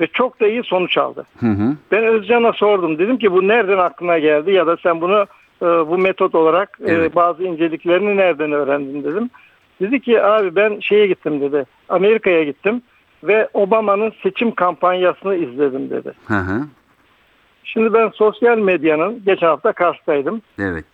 Ve 0.00 0.06
çok 0.06 0.40
da 0.40 0.46
iyi 0.46 0.62
sonuç 0.64 0.98
aldı. 0.98 1.26
Hı 1.40 1.46
hı. 1.46 1.76
Ben 1.90 2.04
Özcan'a 2.04 2.52
sordum. 2.52 2.98
Dedim 2.98 3.18
ki 3.18 3.32
bu 3.32 3.48
nereden 3.48 3.78
aklına 3.78 4.18
geldi 4.18 4.52
ya 4.52 4.66
da 4.66 4.76
sen 4.82 5.00
bunu 5.00 5.26
e, 5.62 5.66
bu 5.66 5.98
metot 5.98 6.34
olarak 6.34 6.78
e, 6.86 6.92
Evet. 6.92 7.14
bazı 7.14 7.44
inceliklerini 7.44 8.16
nereden 8.16 8.52
öğrendin 8.52 9.04
dedim. 9.04 9.30
Dedi 9.80 10.00
ki 10.00 10.22
abi 10.22 10.56
ben 10.56 10.80
şeye 10.80 11.06
gittim 11.06 11.40
dedi. 11.40 11.64
Amerika'ya 11.88 12.44
gittim 12.44 12.82
ve 13.22 13.48
Obama'nın 13.54 14.12
seçim 14.22 14.50
kampanyasını 14.54 15.34
izledim 15.34 15.90
dedi. 15.90 16.12
Hı 16.26 16.34
hı. 16.34 16.62
Şimdi 17.64 17.92
ben 17.92 18.08
sosyal 18.08 18.58
medyanın 18.58 19.22
geçen 19.26 19.46
hafta 19.46 19.72
Kars'taydım. 19.72 20.42
Evet. 20.58 20.84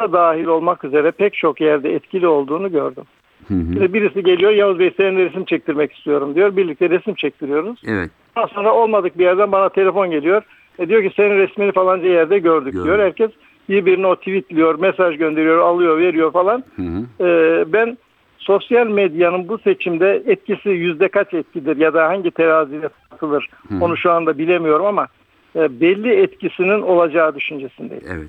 Da 0.00 0.12
dahil 0.12 0.44
olmak 0.44 0.84
üzere 0.84 1.10
pek 1.10 1.34
çok 1.34 1.60
yerde 1.60 1.94
etkili 1.94 2.26
olduğunu 2.26 2.72
gördüm. 2.72 3.04
Hı 3.48 3.54
hı. 3.54 3.92
Birisi 3.94 4.22
geliyor 4.22 4.50
Yavuz 4.50 4.78
Bey 4.78 4.90
seninle 4.96 5.24
resim 5.24 5.44
çektirmek 5.44 5.92
istiyorum 5.92 6.34
diyor. 6.34 6.56
Birlikte 6.56 6.90
resim 6.90 7.14
çektiriyoruz. 7.14 7.82
Evet. 7.86 8.10
Daha 8.36 8.46
sonra 8.46 8.74
olmadık 8.74 9.18
bir 9.18 9.24
yerden 9.24 9.52
bana 9.52 9.68
telefon 9.68 10.10
geliyor. 10.10 10.42
E 10.78 10.88
diyor 10.88 11.02
ki 11.02 11.10
senin 11.16 11.38
resmini 11.38 11.72
falanca 11.72 12.08
yerde 12.08 12.38
gördük 12.38 12.72
Gördüm. 12.72 12.84
diyor. 12.84 12.98
Herkes 12.98 13.30
birbirine 13.68 14.06
o 14.06 14.16
tweetliyor, 14.16 14.78
mesaj 14.78 15.16
gönderiyor, 15.18 15.58
alıyor, 15.58 15.98
veriyor 15.98 16.32
falan. 16.32 16.64
Hı 16.76 16.82
hı. 16.82 17.24
Ee, 17.26 17.64
ben 17.72 17.98
sosyal 18.38 18.86
medyanın 18.86 19.48
bu 19.48 19.58
seçimde 19.58 20.22
etkisi 20.26 20.68
yüzde 20.68 21.08
kaç 21.08 21.34
etkidir 21.34 21.76
ya 21.76 21.94
da 21.94 22.08
hangi 22.08 22.30
terazide 22.30 22.88
satılır 23.10 23.48
Hı. 23.68 23.84
onu 23.84 23.96
şu 23.96 24.10
anda 24.10 24.38
bilemiyorum 24.38 24.86
ama 24.86 25.04
e, 25.04 25.08
belli 25.54 26.22
etkisinin 26.22 26.82
olacağı 26.82 27.34
düşüncesindeyim. 27.34 28.04
Evet. 28.08 28.28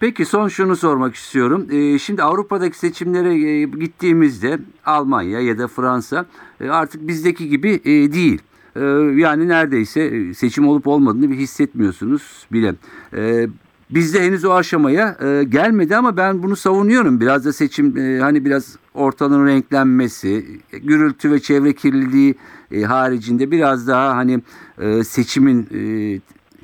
Peki 0.00 0.24
son 0.24 0.48
şunu 0.48 0.76
sormak 0.76 1.14
istiyorum. 1.14 1.66
Ee, 1.72 1.98
şimdi 1.98 2.22
Avrupa'daki 2.22 2.78
seçimlere 2.78 3.34
e, 3.34 3.62
gittiğimizde 3.62 4.58
Almanya 4.84 5.40
ya 5.40 5.58
da 5.58 5.68
Fransa 5.68 6.26
e, 6.60 6.68
artık 6.68 7.08
bizdeki 7.08 7.48
gibi 7.48 7.80
e, 7.84 8.12
değil. 8.12 8.42
E, 8.76 8.80
yani 9.20 9.48
neredeyse 9.48 10.00
e, 10.00 10.34
seçim 10.34 10.68
olup 10.68 10.86
olmadığını 10.86 11.30
bir 11.30 11.36
hissetmiyorsunuz 11.36 12.46
bile. 12.52 12.74
E, 13.16 13.46
bizde 13.90 14.22
henüz 14.22 14.44
o 14.44 14.52
aşamaya 14.52 15.16
e, 15.22 15.44
gelmedi 15.44 15.96
ama 15.96 16.16
ben 16.16 16.42
bunu 16.42 16.56
savunuyorum. 16.56 17.20
Biraz 17.20 17.44
da 17.44 17.52
seçim 17.52 17.96
e, 17.96 18.18
hani 18.18 18.44
biraz 18.44 18.76
ortalığın 18.94 19.46
renklenmesi, 19.46 20.60
e, 20.72 20.78
gürültü 20.78 21.32
ve 21.32 21.40
çevre 21.40 21.72
kirliliği 21.72 22.34
e, 22.72 22.82
haricinde 22.82 23.50
biraz 23.50 23.88
daha 23.88 24.16
hani 24.16 24.40
e, 24.78 25.04
seçimin 25.04 25.68
e, 25.74 25.80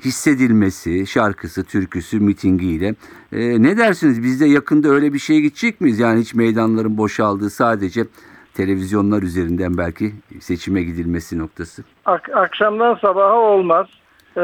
hissedilmesi, 0.05 1.07
şarkısı, 1.07 1.63
türküsü, 1.63 2.19
mitingiyle. 2.19 2.95
E, 3.31 3.61
ne 3.63 3.77
dersiniz? 3.77 4.23
Bizde 4.23 4.45
yakında 4.45 4.89
öyle 4.89 5.13
bir 5.13 5.19
şeye 5.19 5.41
gidecek 5.41 5.81
miyiz? 5.81 5.99
Yani 5.99 6.19
hiç 6.19 6.33
meydanların 6.33 6.97
boşaldığı 6.97 7.49
sadece 7.49 8.01
televizyonlar 8.53 9.23
üzerinden 9.23 9.77
belki 9.77 10.11
seçime 10.39 10.83
gidilmesi 10.83 11.39
noktası. 11.39 11.83
Ak- 12.05 12.29
akşamdan 12.35 12.95
sabaha 12.95 13.35
olmaz. 13.35 13.87
Ee, 14.37 14.41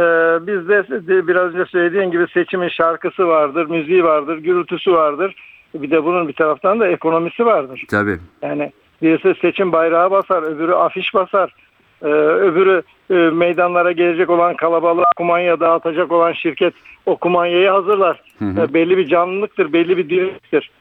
bizde 0.48 1.08
de 1.08 1.28
biraz 1.28 1.54
önce 1.54 1.66
söylediğin 1.66 2.12
gibi 2.12 2.26
seçimin 2.34 2.70
şarkısı 2.70 3.28
vardır, 3.28 3.70
müziği 3.70 4.04
vardır, 4.04 4.38
gürültüsü 4.38 4.92
vardır. 4.92 5.36
Bir 5.74 5.92
de 5.92 6.04
bunun 6.04 6.28
bir 6.28 6.34
taraftan 6.34 6.80
da 6.80 6.88
ekonomisi 6.88 7.46
vardır. 7.46 7.86
Tabii. 7.90 8.18
Yani 8.42 8.72
birisi 9.02 9.40
seçim 9.42 9.72
bayrağı 9.72 10.12
basar, 10.12 10.44
öbürü 10.44 10.74
afiş 10.74 11.14
basar, 11.14 11.56
ee, 12.04 12.08
öbürü 12.08 12.84
e, 13.10 13.14
meydanlara 13.14 13.92
gelecek 13.92 14.30
olan 14.30 14.56
kalabalığa 14.56 15.12
kumanya 15.18 15.60
dağıtacak 15.60 16.12
olan 16.12 16.34
şirket 16.34 16.74
o 17.06 17.16
kumanyayı 17.16 17.70
hazırlar. 17.70 18.22
Hı 18.40 18.46
hı. 18.46 18.62
Ee, 18.62 18.74
belli 18.74 18.98
bir 18.98 19.08
canlılıktır, 19.08 19.74
belli 19.74 19.98
bir 19.98 20.10
diriliktir. 20.10 20.72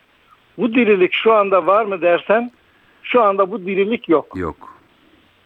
Bu 0.59 0.75
dirilik 0.75 1.13
şu 1.13 1.33
anda 1.33 1.67
var 1.67 1.85
mı 1.85 2.03
dersen 2.03 2.51
şu 3.03 3.23
anda 3.23 3.51
bu 3.51 3.67
dirilik 3.67 4.09
yok. 4.09 4.37
Yok. 4.37 4.57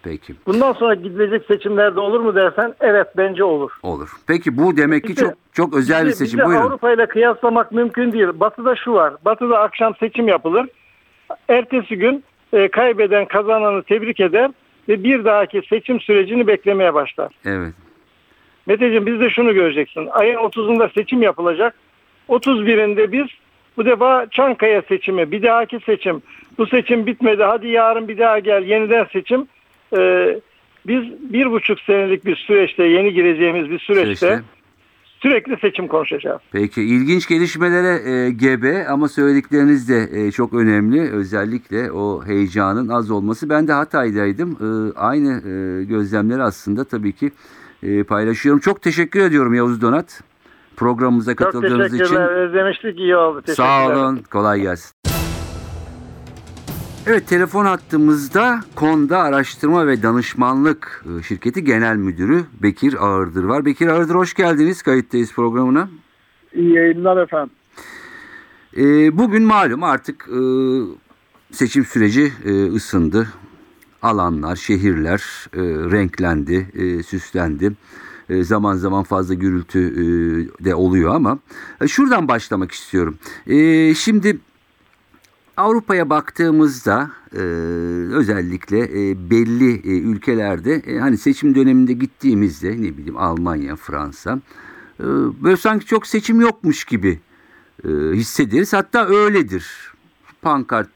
Peki. 0.02 0.34
Bundan 0.46 0.72
sonra 0.72 0.94
gidilecek 0.94 1.46
seçimlerde 1.46 2.00
olur 2.00 2.20
mu 2.20 2.34
dersen 2.34 2.74
evet 2.80 3.06
bence 3.16 3.44
olur. 3.44 3.70
Olur. 3.82 4.08
Peki 4.26 4.56
bu 4.58 4.76
demek 4.76 5.02
ki 5.04 5.08
Bize- 5.08 5.24
çok 5.24 5.34
çok 5.52 5.76
özel 5.76 6.06
bir 6.06 6.10
seçim. 6.10 6.38
bizi 6.38 6.48
Buyurun. 6.48 6.62
Avrupa 6.62 6.92
ile 6.92 7.06
kıyaslamak 7.06 7.72
mümkün 7.72 8.12
değil. 8.12 8.28
Batı'da 8.34 8.76
şu 8.76 8.92
var. 8.92 9.14
Batı'da 9.24 9.58
akşam 9.58 9.94
seçim 9.96 10.28
yapılır. 10.28 10.66
Ertesi 11.48 11.96
gün 11.96 12.24
e, 12.52 12.68
kaybeden 12.68 13.24
kazananı 13.24 13.82
tebrik 13.82 14.20
eder 14.20 14.50
ve 14.88 15.04
bir 15.04 15.24
dahaki 15.24 15.62
seçim 15.68 16.00
sürecini 16.00 16.46
beklemeye 16.46 16.94
başlar. 16.94 17.32
Evet. 17.44 17.74
Meteciğim 18.66 19.06
biz 19.06 19.20
de 19.20 19.30
şunu 19.30 19.54
göreceksin. 19.54 20.08
Ayın 20.10 20.36
30'unda 20.36 20.94
seçim 20.94 21.22
yapılacak. 21.22 21.74
31'inde 22.28 23.12
biz 23.12 23.26
bu 23.76 23.84
defa 23.84 24.26
Çankaya 24.30 24.82
seçimi, 24.82 25.30
bir 25.30 25.42
dahaki 25.42 25.80
seçim. 25.86 26.22
Bu 26.58 26.66
seçim 26.66 27.06
bitmedi. 27.06 27.42
Hadi 27.42 27.68
yarın 27.68 28.08
bir 28.08 28.18
daha 28.18 28.38
gel. 28.38 28.64
Yeniden 28.64 29.04
seçim. 29.12 29.48
Ee, 29.96 30.40
biz 30.86 31.32
bir 31.32 31.50
buçuk 31.50 31.80
senelik 31.80 32.24
bir 32.24 32.36
süreçte, 32.36 32.84
yeni 32.84 33.12
gireceğimiz 33.12 33.70
bir 33.70 33.78
süreçte 33.78 34.14
Süreçte. 34.16 34.42
Sürekli 35.24 35.56
seçim 35.60 35.88
konuşacağız. 35.88 36.40
Peki 36.52 36.82
ilginç 36.82 37.28
gelişmelere 37.28 38.10
e, 38.10 38.30
gebe 38.30 38.86
ama 38.88 39.08
söyledikleriniz 39.08 39.88
de 39.88 40.08
e, 40.12 40.30
çok 40.30 40.54
önemli. 40.54 41.10
Özellikle 41.10 41.92
o 41.92 42.24
heyecanın 42.26 42.88
az 42.88 43.10
olması. 43.10 43.50
Ben 43.50 43.68
de 43.68 43.72
Hatay'daydım. 43.72 44.50
E, 44.60 44.98
aynı 44.98 45.32
e, 45.32 45.84
gözlemleri 45.84 46.42
aslında 46.42 46.84
tabii 46.84 47.12
ki 47.12 47.30
e, 47.82 48.02
paylaşıyorum. 48.02 48.60
Çok 48.60 48.82
teşekkür 48.82 49.20
ediyorum 49.20 49.54
Yavuz 49.54 49.80
Donat. 49.82 50.20
Programımıza 50.76 51.30
Çok 51.30 51.38
katıldığınız 51.38 51.86
için. 51.86 51.98
teşekkürler. 51.98 52.28
Özlemiştik. 52.28 52.98
iyi 52.98 53.16
oldu. 53.16 53.42
Sağ 53.46 53.86
olun. 53.88 54.20
Kolay 54.30 54.60
gelsin. 54.60 55.13
Evet 57.06 57.28
telefon 57.28 57.64
hattımızda 57.64 58.60
Konda 58.74 59.18
Araştırma 59.18 59.86
ve 59.86 60.02
Danışmanlık 60.02 61.04
e, 61.18 61.22
Şirketi 61.22 61.64
Genel 61.64 61.96
Müdürü 61.96 62.44
Bekir 62.62 63.06
Ağırdır 63.06 63.44
var. 63.44 63.64
Bekir 63.64 63.86
Ağırdır 63.86 64.14
hoş 64.14 64.34
geldiniz 64.34 64.82
kayıttayız 64.82 65.32
programına. 65.32 65.88
İyi 66.54 66.74
yayınlar 66.74 67.22
efendim. 67.22 67.50
E, 68.76 68.82
bugün 69.18 69.42
malum 69.42 69.82
artık 69.82 70.28
e, 70.28 70.40
seçim 71.52 71.84
süreci 71.84 72.32
e, 72.44 72.66
ısındı. 72.66 73.28
Alanlar, 74.02 74.56
şehirler 74.56 75.48
e, 75.52 75.60
renklendi, 75.90 76.68
e, 76.74 77.02
süslendi. 77.02 77.72
E, 78.28 78.44
zaman 78.44 78.76
zaman 78.76 79.02
fazla 79.02 79.34
gürültü 79.34 79.80
e, 79.80 80.04
de 80.64 80.74
oluyor 80.74 81.14
ama 81.14 81.38
e, 81.80 81.88
şuradan 81.88 82.28
başlamak 82.28 82.72
istiyorum. 82.72 83.18
E, 83.46 83.94
şimdi 83.94 84.38
Avrupa'ya 85.56 86.10
baktığımızda 86.10 87.10
e, 87.32 87.38
özellikle 88.12 88.78
e, 88.78 89.30
belli 89.30 89.74
e, 89.74 89.98
ülkelerde 90.00 90.74
e, 90.74 90.98
hani 90.98 91.18
seçim 91.18 91.54
döneminde 91.54 91.92
gittiğimizde 91.92 92.70
ne 92.70 92.96
bileyim 92.96 93.16
Almanya, 93.16 93.76
Fransa 93.76 94.40
e, 95.00 95.04
böyle 95.42 95.56
sanki 95.56 95.86
çok 95.86 96.06
seçim 96.06 96.40
yokmuş 96.40 96.84
gibi 96.84 97.20
e, 97.84 97.88
hissederiz. 98.12 98.72
Hatta 98.72 99.06
öyledir. 99.06 99.92
Pankart 100.42 100.90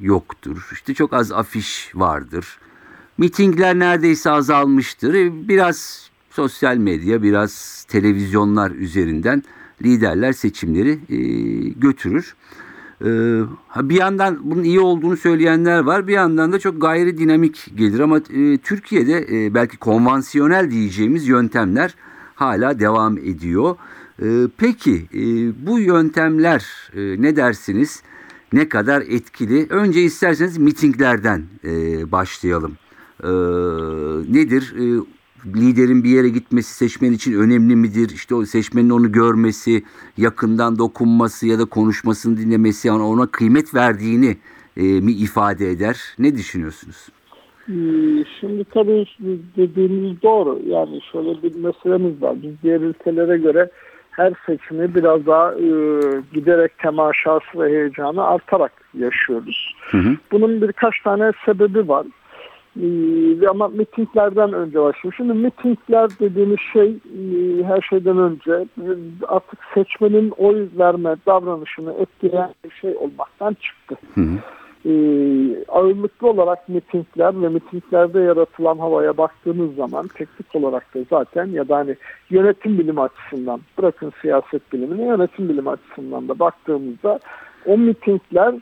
yoktur. 0.00 0.68
İşte 0.72 0.94
çok 0.94 1.12
az 1.12 1.32
afiş 1.32 1.90
vardır. 1.94 2.58
Mitingler 3.18 3.78
neredeyse 3.78 4.30
azalmıştır. 4.30 5.14
E, 5.14 5.48
Biraz 5.48 6.10
sosyal 6.30 6.76
medya, 6.76 7.22
biraz 7.22 7.84
televizyonlar 7.88 8.70
üzerinden 8.70 9.42
liderler 9.82 10.32
seçimleri 10.32 10.98
e, 11.08 11.16
götürür. 11.68 12.34
Ee, 13.02 13.40
bir 13.76 13.96
yandan 13.96 14.38
bunun 14.42 14.62
iyi 14.62 14.80
olduğunu 14.80 15.16
söyleyenler 15.16 15.78
var. 15.78 16.08
Bir 16.08 16.12
yandan 16.12 16.52
da 16.52 16.58
çok 16.58 16.80
gayri 16.80 17.18
dinamik 17.18 17.72
gelir 17.76 18.00
ama 18.00 18.18
e, 18.18 18.58
Türkiye'de 18.58 19.26
e, 19.32 19.54
belki 19.54 19.76
konvansiyonel 19.76 20.70
diyeceğimiz 20.70 21.28
yöntemler 21.28 21.94
hala 22.34 22.78
devam 22.78 23.18
ediyor. 23.18 23.76
E, 24.22 24.26
peki 24.56 25.06
e, 25.14 25.22
bu 25.66 25.78
yöntemler 25.78 26.90
ne 26.94 27.36
dersiniz? 27.36 28.02
Ne 28.52 28.68
kadar 28.68 29.02
etkili? 29.02 29.66
Önce 29.70 30.02
isterseniz 30.02 30.58
mitinglerden 30.58 31.42
başlayalım. 32.12 32.76
E, 33.24 33.30
nedir? 34.32 34.74
Liderin 35.46 36.04
bir 36.04 36.10
yere 36.10 36.28
gitmesi 36.28 36.74
seçmen 36.74 37.12
için 37.12 37.38
önemli 37.40 37.76
midir? 37.76 38.10
İşte 38.14 38.34
o 38.34 38.44
seçmenin 38.44 38.90
onu 38.90 39.12
görmesi, 39.12 39.82
yakından 40.16 40.78
dokunması 40.78 41.46
ya 41.46 41.58
da 41.58 41.64
konuşmasını 41.64 42.36
dinlemesi, 42.36 42.88
yani 42.88 43.02
ona 43.02 43.26
kıymet 43.26 43.74
verdiğini 43.74 44.36
e, 44.76 44.82
mi 44.82 45.12
ifade 45.12 45.70
eder? 45.70 46.00
Ne 46.18 46.34
düşünüyorsunuz? 46.34 47.08
Ee, 47.68 48.24
Şimdi 48.40 48.64
tabii 48.64 49.06
dediğiniz 49.56 50.22
doğru. 50.22 50.60
Yani 50.66 51.00
şöyle 51.12 51.42
bir 51.42 51.54
meselemiz 51.54 52.22
var. 52.22 52.36
Biz 52.42 52.62
diğer 52.62 52.80
ülkelere 52.80 53.38
göre 53.38 53.70
her 54.10 54.32
seçimi 54.46 54.94
biraz 54.94 55.26
daha 55.26 55.52
e, 55.52 55.68
giderek 56.34 56.78
temaşası 56.78 57.60
ve 57.60 57.68
heyecanı 57.68 58.24
artarak 58.24 58.72
yaşıyoruz. 58.98 59.74
Hı 59.90 59.98
hı. 59.98 60.16
Bunun 60.32 60.62
birkaç 60.62 61.00
tane 61.00 61.32
sebebi 61.46 61.88
var. 61.88 62.06
Ee, 62.82 63.48
ama 63.48 63.68
mitinglerden 63.68 64.52
önce 64.52 64.80
başlıyor. 64.80 65.14
Şimdi 65.16 65.32
mitingler 65.32 66.10
dediğimiz 66.20 66.58
şey 66.72 66.88
e, 66.88 67.64
her 67.64 67.80
şeyden 67.80 68.18
önce 68.18 68.52
e, 68.52 68.88
artık 69.28 69.58
seçmenin 69.74 70.30
oy 70.30 70.68
verme 70.78 71.16
davranışını 71.26 71.92
etkileyen 71.92 72.54
bir 72.64 72.70
şey 72.70 72.96
olmaktan 72.96 73.54
çıktı. 73.54 73.96
Hı 74.14 74.20
hı. 74.20 74.38
Ee, 74.86 75.64
ağırlıklı 75.68 76.30
olarak 76.30 76.68
mitingler 76.68 77.42
ve 77.42 77.48
mitinglerde 77.48 78.20
yaratılan 78.20 78.78
havaya 78.78 79.16
baktığınız 79.16 79.74
zaman 79.74 80.08
teknik 80.08 80.54
olarak 80.54 80.94
da 80.94 80.98
zaten 81.10 81.46
ya 81.46 81.68
da 81.68 81.76
hani 81.76 81.96
yönetim 82.30 82.78
bilimi 82.78 83.00
açısından 83.00 83.60
bırakın 83.78 84.12
siyaset 84.22 84.72
bilimini 84.72 85.06
yönetim 85.06 85.48
bilimi 85.48 85.70
açısından 85.70 86.28
da 86.28 86.38
baktığımızda 86.38 87.18
o 87.66 87.78
mitingler 87.78 88.54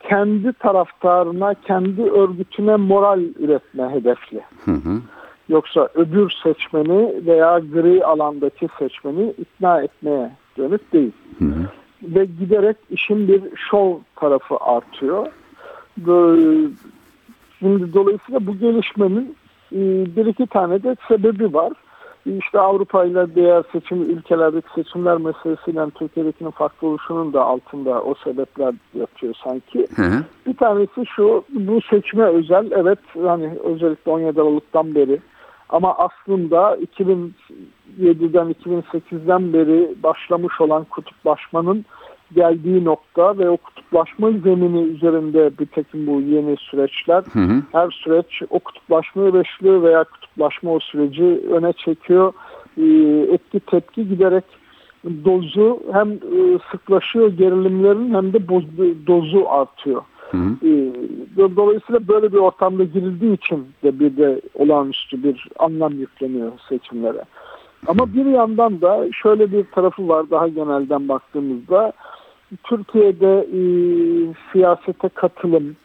kendi 0.00 0.52
taraftarına, 0.52 1.54
kendi 1.54 2.02
örgütüne 2.02 2.76
moral 2.76 3.20
üretme 3.38 3.90
hedefli. 3.90 4.40
Hı 4.64 4.70
hı. 4.70 5.00
Yoksa 5.48 5.88
öbür 5.94 6.30
seçmeni 6.42 7.26
veya 7.26 7.58
gri 7.58 8.04
alandaki 8.04 8.68
seçmeni 8.78 9.34
ikna 9.38 9.82
etmeye 9.82 10.30
dönük 10.58 10.92
değil. 10.92 11.12
Hı 11.38 11.44
hı. 11.44 11.68
Ve 12.02 12.24
giderek 12.24 12.76
işin 12.90 13.28
bir 13.28 13.42
şov 13.70 13.94
tarafı 14.16 14.56
artıyor. 14.60 15.26
Böyle- 15.98 16.68
Şimdi 17.58 17.94
dolayısıyla 17.94 18.46
bu 18.46 18.58
gelişmenin 18.58 19.36
e, 19.72 19.78
bir 20.16 20.26
iki 20.26 20.46
tane 20.46 20.82
de 20.82 20.96
sebebi 21.08 21.54
var. 21.54 21.72
İşte 22.36 22.60
Avrupa 22.60 23.04
ile 23.04 23.34
diğer 23.34 23.62
seçim 23.72 24.02
ülkelerdeki 24.10 24.68
seçimler 24.74 25.16
meselesiyle 25.16 25.90
Türkiye'dekinin 25.90 26.50
farklı 26.50 26.88
oluşunun 26.88 27.32
da 27.32 27.44
altında 27.44 28.02
o 28.02 28.14
sebepler 28.24 28.74
yatıyor 28.94 29.34
sanki. 29.44 29.86
Hı 29.96 30.02
hı. 30.02 30.24
Bir 30.46 30.56
tanesi 30.56 31.06
şu, 31.16 31.44
bu 31.50 31.80
seçime 31.90 32.24
özel, 32.24 32.70
evet 32.70 32.98
hani 33.24 33.50
özellikle 33.64 34.10
17 34.12 34.40
Aralık'tan 34.40 34.94
beri 34.94 35.20
ama 35.68 35.94
aslında 35.98 36.78
2007'den 36.98 38.54
2008'den 38.64 39.52
beri 39.52 39.94
başlamış 40.02 40.60
olan 40.60 40.84
kutuplaşmanın 40.84 41.84
geldiği 42.34 42.84
nokta 42.84 43.38
ve 43.38 43.50
o 43.50 43.56
kutuplaşma 43.56 44.30
zemini 44.30 44.82
üzerinde 44.82 45.50
bir 45.58 45.66
takım 45.66 46.06
bu 46.06 46.20
yeni 46.20 46.56
süreçler. 46.56 47.22
Hı 47.32 47.38
hı. 47.38 47.62
Her 47.72 47.90
süreç 47.90 48.42
o 48.50 48.58
kutuplaşmayı 48.58 49.34
besliyor 49.34 49.82
veya 49.82 50.04
kutuplaşma 50.04 50.72
o 50.72 50.78
süreci 50.80 51.40
öne 51.52 51.72
çekiyor. 51.72 52.32
Ee, 52.78 53.26
etki 53.32 53.60
tepki 53.60 54.08
giderek 54.08 54.44
dozu 55.24 55.80
hem 55.92 56.12
e, 56.12 56.58
sıklaşıyor 56.70 57.28
gerilimlerin 57.28 58.14
hem 58.14 58.32
de 58.32 58.38
boz- 58.48 59.06
dozu 59.06 59.44
artıyor. 59.48 60.02
Hı 60.30 60.36
hı. 60.36 60.50
Ee, 60.62 60.92
do- 61.36 61.56
Dolayısıyla 61.56 62.08
böyle 62.08 62.32
bir 62.32 62.38
ortamda 62.38 62.84
girildiği 62.84 63.32
için 63.36 63.66
de 63.82 64.00
bir 64.00 64.16
de 64.16 64.40
olağanüstü 64.54 65.22
bir 65.22 65.48
anlam 65.58 65.92
yükleniyor 65.92 66.52
seçimlere. 66.68 67.22
Ama 67.86 68.14
bir 68.14 68.26
yandan 68.26 68.80
da 68.80 69.06
şöyle 69.12 69.52
bir 69.52 69.64
tarafı 69.64 70.08
var 70.08 70.30
daha 70.30 70.48
genelden 70.48 71.08
baktığımızda 71.08 71.92
Türkiye'de 72.64 73.46
e, 73.52 73.60
siyasete 74.52 75.08
katılım, 75.08 75.76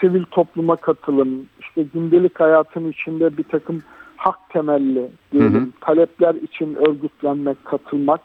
sivil 0.00 0.24
topluma 0.30 0.76
katılım, 0.76 1.46
işte 1.60 1.82
gündelik 1.94 2.40
hayatın 2.40 2.90
içinde 2.90 3.36
bir 3.36 3.44
takım 3.44 3.82
hak 4.16 4.50
temelli 4.50 5.08
diyelim, 5.32 5.54
Hı 5.54 5.58
hı. 5.58 5.66
talepler 5.80 6.34
için 6.34 6.74
örgütlenmek, 6.74 7.64
katılmak 7.64 8.20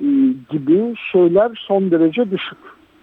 e, 0.00 0.06
gibi 0.50 0.94
şeyler 1.12 1.64
son 1.68 1.90
derece 1.90 2.30
düşük. 2.30 2.58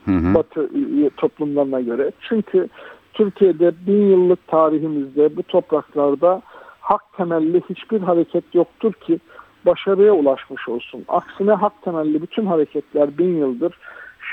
Hı 0.05 0.11
hı. 0.11 0.33
Batı 0.33 0.63
e, 0.63 1.09
toplumlarına 1.17 1.81
göre. 1.81 2.11
Çünkü 2.29 2.67
Türkiye'de 3.13 3.71
bin 3.87 4.09
yıllık 4.09 4.47
tarihimizde 4.47 5.37
bu 5.37 5.43
topraklarda 5.43 6.41
hak 6.79 7.01
temelli 7.17 7.61
hiçbir 7.69 8.01
hareket 8.01 8.55
yoktur 8.55 8.93
ki 8.93 9.19
başarıya 9.65 10.13
ulaşmış 10.13 10.69
olsun. 10.69 11.05
Aksine 11.07 11.51
hak 11.51 11.81
temelli 11.81 12.21
bütün 12.21 12.45
hareketler 12.45 13.17
bin 13.17 13.37
yıldır 13.37 13.79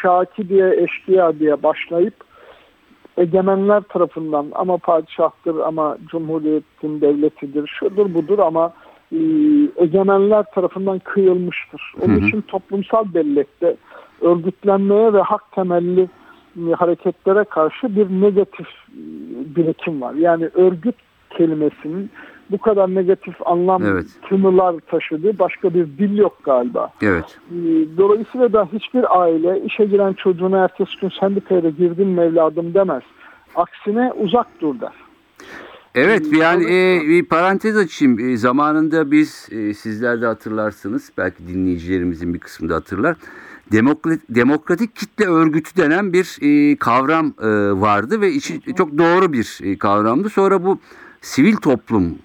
şaki 0.05 0.49
diye 0.49 0.85
eşkıya 0.85 1.39
diye 1.39 1.63
başlayıp 1.63 2.15
egemenler 3.17 3.81
tarafından 3.81 4.47
ama 4.55 4.77
padişahtır 4.77 5.57
ama 5.57 5.99
cumhuriyetin 6.11 7.01
devletidir 7.01 7.67
şudur 7.79 8.15
budur 8.15 8.39
ama 8.39 8.73
e, 9.13 9.19
egemenler 9.77 10.45
tarafından 10.55 10.99
kıyılmıştır. 10.99 11.95
Onun 12.01 12.15
Hı 12.15 12.21
hı. 12.21 12.27
için 12.27 12.41
toplumsal 12.41 13.15
bellekte 13.15 13.77
örgütlenmeye 14.21 15.13
ve 15.13 15.21
hak 15.21 15.53
temelli 15.53 16.09
e, 16.57 16.73
hareketlere 16.73 17.45
karşı 17.45 17.97
bir 17.97 18.07
negatif 18.21 18.67
e, 18.67 19.01
birikim 19.57 20.01
var. 20.01 20.15
Yani 20.15 20.51
örgüt 20.55 20.97
kelimesinin 21.31 22.11
bu 22.51 22.59
kadar 22.59 22.95
negatif 22.95 23.35
anlam 23.45 23.83
Evet. 23.85 24.07
tınılar 24.29 24.75
taşıdığı 24.91 25.39
başka 25.39 25.75
bir 25.75 25.87
dil 25.87 26.17
yok 26.19 26.39
galiba. 26.45 26.93
Evet. 27.03 27.39
E, 27.51 27.57
Dolayısıyla 27.97 28.53
da 28.53 28.69
hiçbir 28.73 29.21
aile 29.21 29.61
işe 29.65 29.85
giren 29.85 30.13
çocuğuna 30.13 30.59
ertesi 30.65 30.91
gün 31.01 31.13
sendikaya 31.21 31.63
da 31.63 31.71
girdin 31.71 32.09
mi 32.09 32.21
evladım 32.21 32.75
demez. 32.75 33.03
Aksine 33.55 34.13
uzak 34.13 34.47
dur 34.61 34.81
der. 34.81 34.93
Evet 35.95 36.27
yani 36.33 36.65
e, 36.65 37.01
bir 37.09 37.25
parantez 37.25 37.77
açayım. 37.77 38.19
E, 38.19 38.37
zamanında 38.37 39.11
biz 39.11 39.49
e, 39.51 39.75
sizler 39.75 40.21
de 40.23 40.27
hatırlarsınız 40.27 41.13
belki 41.19 41.49
dinleyicilerimizin 41.49 42.35
bir 42.35 42.39
kısmı 42.39 42.69
da 42.69 42.75
hatırlar. 42.75 43.17
Demokrat, 43.73 44.19
demokratik 44.29 44.97
kitle 44.97 45.27
örgütü 45.27 45.77
denen 45.77 46.13
bir 46.13 46.39
e, 46.43 46.77
kavram 46.77 47.27
e, 47.27 47.47
vardı 47.81 48.21
ve 48.21 48.33
içi 48.33 48.61
çok 48.77 48.99
doğru 48.99 49.33
bir 49.33 49.59
e, 49.63 49.79
kavramdı. 49.79 50.29
Sonra 50.29 50.65
bu 50.65 50.79
sivil 51.25 51.57
toplum 51.57 52.19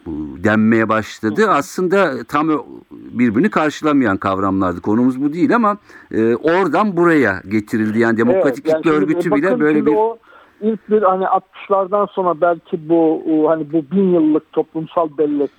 denmeye 0.43 0.89
başladı. 0.89 1.49
Aslında 1.49 2.23
tam 2.23 2.49
birbirini 2.91 3.49
karşılamayan 3.49 4.17
kavramlardı. 4.17 4.81
Konumuz 4.81 5.23
bu 5.23 5.33
değil 5.33 5.55
ama 5.55 5.77
e, 6.11 6.35
oradan 6.35 6.97
buraya 6.97 7.41
getirildi. 7.47 7.99
Yani 7.99 8.17
demokratik 8.17 8.65
Evet, 8.65 8.73
yani 8.73 8.83
kitle 8.83 8.91
örgütü 8.91 9.31
bile 9.31 9.59
böyle 9.59 9.85
bir 9.85 9.95
o 9.95 10.17
ilk 10.61 10.89
bir 10.89 11.01
hani 11.01 11.25
60'lardan 11.25 12.11
sonra 12.11 12.41
belki 12.41 12.89
bu 12.89 13.23
hani 13.47 13.73
bu 13.73 13.95
bin 13.95 14.13
yıllık 14.13 14.51
toplumsal 14.51 15.09
bellek 15.17 15.51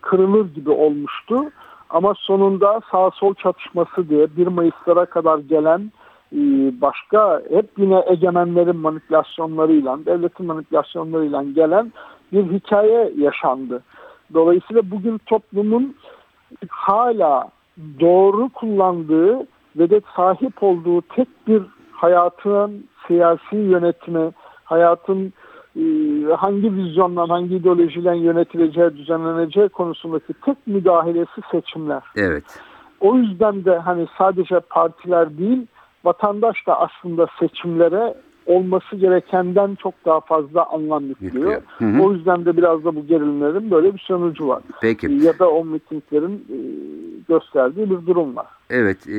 kırılır 0.00 0.54
gibi 0.54 0.70
olmuştu. 0.70 1.44
Ama 1.90 2.14
sonunda 2.16 2.80
sağ 2.90 3.10
sol 3.10 3.34
çatışması 3.34 4.08
diye 4.08 4.36
1 4.36 4.46
Mayıs'lara 4.46 5.06
kadar 5.06 5.38
gelen 5.38 5.92
e, 6.32 6.38
başka 6.80 7.42
hep 7.50 7.70
yine 7.78 8.04
egemenlerin 8.06 8.76
manipülasyonlarıyla, 8.76 9.98
devletin 10.06 10.46
manipülasyonlarıyla 10.46 11.42
gelen 11.42 11.92
bir 12.32 12.52
hikaye 12.52 13.12
yaşandı. 13.16 13.82
Dolayısıyla 14.34 14.90
bugün 14.90 15.18
toplumun 15.18 15.94
hala 16.68 17.48
doğru 18.00 18.48
kullandığı 18.48 19.38
ve 19.76 19.90
de 19.90 20.00
sahip 20.16 20.62
olduğu 20.62 21.02
tek 21.02 21.28
bir 21.46 21.62
hayatın 21.92 22.86
siyasi 23.06 23.56
yönetimi, 23.56 24.30
hayatın 24.64 25.32
e, 25.76 25.82
hangi 26.36 26.74
vizyonla, 26.74 27.28
hangi 27.28 27.56
ideolojiyle 27.56 28.16
yönetileceği, 28.16 28.96
düzenleneceği 28.96 29.68
konusundaki 29.68 30.32
tek 30.44 30.66
müdahalesi 30.66 31.40
seçimler. 31.50 32.02
evet. 32.16 32.44
O 33.00 33.16
yüzden 33.16 33.64
de 33.64 33.78
hani 33.78 34.06
sadece 34.18 34.60
partiler 34.60 35.38
değil, 35.38 35.66
vatandaş 36.04 36.66
da 36.66 36.80
aslında 36.80 37.26
seçimlere 37.40 38.14
olması 38.46 38.96
gerekenden 38.96 39.74
çok 39.74 39.94
daha 40.04 40.20
fazla 40.20 40.66
anlam 40.66 41.06
yüklüyor. 41.06 41.34
Yüklüyor. 41.34 41.62
Hı 41.78 41.84
hı. 41.84 42.02
O 42.02 42.12
yüzden 42.12 42.44
de 42.44 42.56
biraz 42.56 42.84
da 42.84 42.96
bu 42.96 43.06
gerilimlerin 43.06 43.70
böyle 43.70 43.94
bir 43.94 43.98
sonucu 43.98 44.48
var. 44.48 44.62
Peki. 44.80 45.12
Ya 45.12 45.38
da 45.38 45.50
o 45.50 45.64
mitinglerin 45.64 46.34
e, 46.34 46.58
gösterdiği 47.28 47.90
bir 47.90 48.06
durum 48.06 48.36
var. 48.36 48.46
Evet, 48.70 49.06
e, 49.06 49.12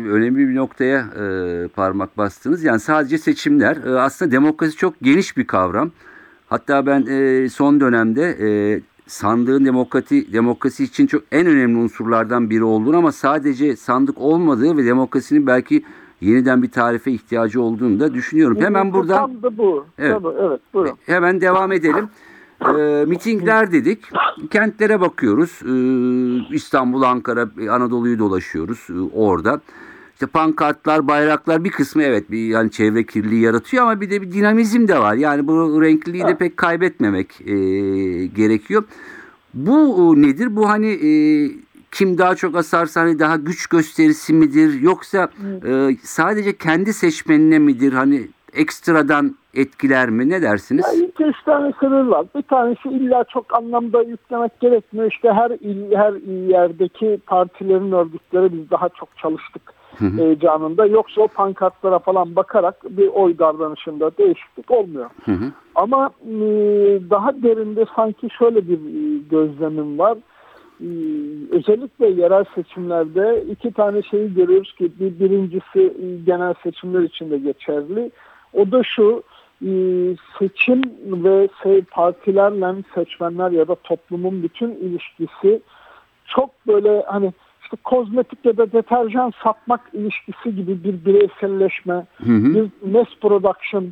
önemli 0.00 0.48
bir 0.48 0.54
noktaya 0.54 0.98
e, 0.98 1.68
parmak 1.68 2.18
bastınız. 2.18 2.64
Yani 2.64 2.80
sadece 2.80 3.18
seçimler. 3.18 3.76
E, 3.86 4.00
aslında 4.00 4.30
demokrasi 4.30 4.76
çok 4.76 4.94
geniş 5.02 5.36
bir 5.36 5.46
kavram. 5.46 5.90
Hatta 6.46 6.86
ben 6.86 7.06
e, 7.06 7.48
son 7.48 7.80
dönemde 7.80 8.22
e, 8.22 8.80
sandığın 9.06 9.64
demokrasi 9.64 10.32
demokrasi 10.32 10.84
için 10.84 11.06
çok 11.06 11.22
en 11.32 11.46
önemli 11.46 11.78
unsurlardan 11.78 12.50
biri 12.50 12.64
olduğunu 12.64 12.96
ama 12.96 13.12
sadece 13.12 13.76
sandık 13.76 14.18
olmadığı 14.18 14.76
ve 14.76 14.84
demokrasinin 14.84 15.46
belki 15.46 15.82
yeniden 16.20 16.62
bir 16.62 16.70
tarife 16.70 17.12
ihtiyacı 17.12 17.62
olduğunu 17.62 18.00
da 18.00 18.14
düşünüyorum. 18.14 18.60
Hemen 18.60 18.90
Bu 18.90 18.94
buradan 18.94 19.16
Tam 19.16 19.42
da 19.42 19.58
bu. 19.58 19.86
Evet. 19.98 20.12
Tabii, 20.22 20.34
evet 20.40 20.60
buyurun. 20.74 20.98
Hemen 21.06 21.40
devam 21.40 21.72
edelim. 21.72 22.08
Ee, 22.78 23.04
mitingler 23.06 23.72
dedik. 23.72 24.04
Kentlere 24.50 25.00
bakıyoruz. 25.00 25.60
Ee, 25.62 26.54
İstanbul, 26.54 27.02
Ankara, 27.02 27.48
Anadolu'yu 27.70 28.18
dolaşıyoruz 28.18 28.86
ee, 28.90 29.16
orada. 29.16 29.60
İşte 30.12 30.26
pankartlar, 30.26 31.08
bayraklar 31.08 31.64
bir 31.64 31.70
kısmı 31.70 32.02
evet 32.02 32.30
bir 32.30 32.46
yani 32.48 32.70
çevre 32.70 33.04
kirliliği 33.04 33.42
yaratıyor 33.42 33.82
ama 33.82 34.00
bir 34.00 34.10
de 34.10 34.22
bir 34.22 34.32
dinamizm 34.32 34.88
de 34.88 34.98
var. 34.98 35.14
Yani 35.14 35.46
bu 35.46 35.82
renkliliği 35.82 36.24
de 36.24 36.36
pek 36.36 36.56
kaybetmemek 36.56 37.40
e, 37.40 37.54
gerekiyor. 38.26 38.84
Bu 39.54 40.14
e, 40.16 40.22
nedir? 40.22 40.56
Bu 40.56 40.68
hani 40.68 40.86
e, 40.86 41.10
kim 41.96 42.18
daha 42.18 42.34
çok 42.34 42.56
asarsa 42.56 43.00
hani 43.00 43.18
daha 43.18 43.36
güç 43.36 43.66
gösterisi 43.66 44.32
midir 44.32 44.80
yoksa 44.80 45.28
e, 45.66 45.96
sadece 46.02 46.56
kendi 46.56 46.92
seçmenine 46.92 47.58
midir? 47.58 47.92
Hani 47.92 48.28
ekstradan 48.54 49.36
etkiler 49.54 50.10
mi? 50.10 50.28
Ne 50.28 50.42
dersiniz? 50.42 50.84
Ya 50.86 51.04
ilk 51.06 51.20
üç 51.20 51.42
tane 51.44 51.72
sınır 51.80 52.06
var. 52.06 52.26
Bir 52.34 52.42
tanesi 52.42 52.88
illa 52.88 53.24
çok 53.24 53.54
anlamda 53.58 54.02
yüklemek 54.02 54.60
gerekmiyor. 54.60 55.12
İşte 55.12 55.32
her 55.32 55.50
il, 55.50 55.96
her 55.96 56.12
il 56.12 56.50
yerdeki 56.50 57.18
partilerin 57.26 57.92
örgütleri 57.92 58.52
biz 58.52 58.70
daha 58.70 58.88
çok 58.88 59.08
çalıştık 59.16 59.62
heyecanında. 59.98 60.86
Yoksa 60.86 61.20
o 61.22 61.28
pankartlara 61.28 61.98
falan 61.98 62.36
bakarak 62.36 62.84
bir 62.84 63.08
oy 63.08 63.38
davranışında 63.38 64.10
değişiklik 64.18 64.70
olmuyor. 64.70 65.10
Hı 65.24 65.32
hı. 65.32 65.52
Ama 65.74 66.10
e, 66.24 66.36
daha 67.10 67.42
derinde 67.42 67.84
sanki 67.96 68.28
şöyle 68.38 68.68
bir 68.68 68.78
e, 68.78 69.18
gözlemim 69.30 69.98
var. 69.98 70.18
E, 70.80 70.88
özellikle 71.50 72.06
yerel 72.06 72.44
seçimlerde 72.54 73.44
iki 73.50 73.72
tane 73.72 74.02
şeyi 74.02 74.34
görüyoruz 74.34 74.74
ki 74.74 74.92
bir, 75.00 75.20
birincisi 75.20 75.80
e, 75.80 76.24
genel 76.26 76.54
seçimler 76.62 77.02
için 77.02 77.30
de 77.30 77.38
geçerli. 77.38 78.10
O 78.52 78.70
da 78.70 78.82
şu 78.82 79.22
e, 79.62 79.70
seçim 80.38 80.82
ve 81.24 81.48
şey, 81.62 81.82
partilerle 81.82 82.82
seçmenler 82.94 83.50
ya 83.50 83.68
da 83.68 83.74
toplumun 83.74 84.42
bütün 84.42 84.70
ilişkisi 84.70 85.60
çok 86.26 86.50
böyle 86.66 87.02
hani 87.06 87.32
işte 87.62 87.76
kozmetik 87.84 88.44
ya 88.44 88.56
da 88.56 88.72
deterjan 88.72 89.32
satmak 89.42 89.80
ilişkisi 89.92 90.56
gibi 90.56 90.84
bir 90.84 91.04
bireyselleşme, 91.04 92.06
Hı 92.16 92.32
hı. 92.32 92.54
bir 92.54 92.92
mass 92.92 93.08
production 93.20 93.84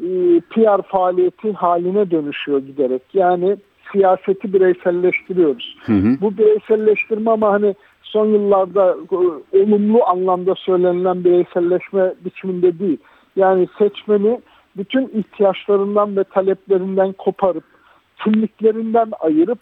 e, 0.00 0.40
PR 0.50 0.82
faaliyeti 0.82 1.52
haline 1.52 2.10
dönüşüyor 2.10 2.58
giderek. 2.58 3.02
Yani 3.14 3.56
siyaseti 3.92 4.52
bireyselleştiriyoruz. 4.52 5.76
Hı 5.86 5.92
hı. 5.92 6.20
Bu 6.20 6.38
bireyselleştirme 6.38 7.30
ama 7.30 7.52
hani 7.52 7.74
son 8.02 8.26
yıllarda 8.26 8.96
e, 9.12 9.16
olumlu 9.62 10.04
anlamda 10.06 10.54
söylenilen 10.54 11.24
bireyselleşme 11.24 12.14
biçiminde 12.24 12.78
değil. 12.78 12.98
Yani 13.36 13.68
seçmeni 13.78 14.40
bütün 14.76 15.08
ihtiyaçlarından 15.08 16.16
ve 16.16 16.24
taleplerinden 16.24 17.12
koparıp 17.12 17.64
kimliklerinden 18.24 19.12
ayırıp 19.20 19.58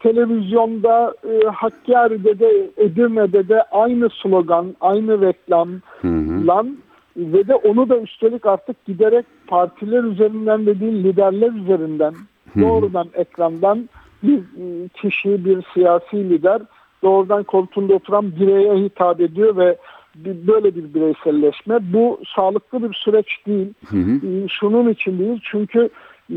televizyonda 0.00 1.14
e, 1.24 1.46
Hakkari'de 1.46 2.38
de 2.38 2.70
Edirne'de 2.76 3.48
de 3.48 3.62
aynı 3.62 4.08
slogan, 4.22 4.76
aynı 4.80 5.20
reklam 5.20 5.68
Hı 6.00 6.08
hı. 6.08 6.46
lan 6.46 6.78
ve 7.16 7.48
de 7.48 7.54
onu 7.54 7.88
da 7.88 7.98
üstelik 7.98 8.46
artık 8.46 8.84
giderek 8.84 9.26
partiler 9.46 10.04
üzerinden 10.04 10.66
de 10.66 10.80
değil 10.80 11.04
liderler 11.04 11.52
üzerinden 11.52 12.14
doğrudan 12.60 13.08
ekrandan 13.14 13.88
bir 14.22 14.38
e, 14.38 14.88
kişi, 14.88 15.44
bir 15.44 15.64
siyasi 15.74 16.30
lider 16.30 16.62
doğrudan 17.02 17.44
koltuğunda 17.44 17.94
oturan 17.94 18.32
bireye 18.40 18.84
hitap 18.84 19.20
ediyor 19.20 19.56
ve 19.56 19.76
böyle 20.24 20.76
bir 20.76 20.94
bireyselleşme. 20.94 21.92
Bu 21.92 22.20
sağlıklı 22.36 22.82
bir 22.90 22.94
süreç 22.94 23.46
değil. 23.46 23.74
Hı 23.88 23.96
hı. 23.96 24.48
Şunun 24.48 24.88
için 24.88 25.18
değil 25.18 25.40
çünkü 25.50 25.90
e, 26.30 26.36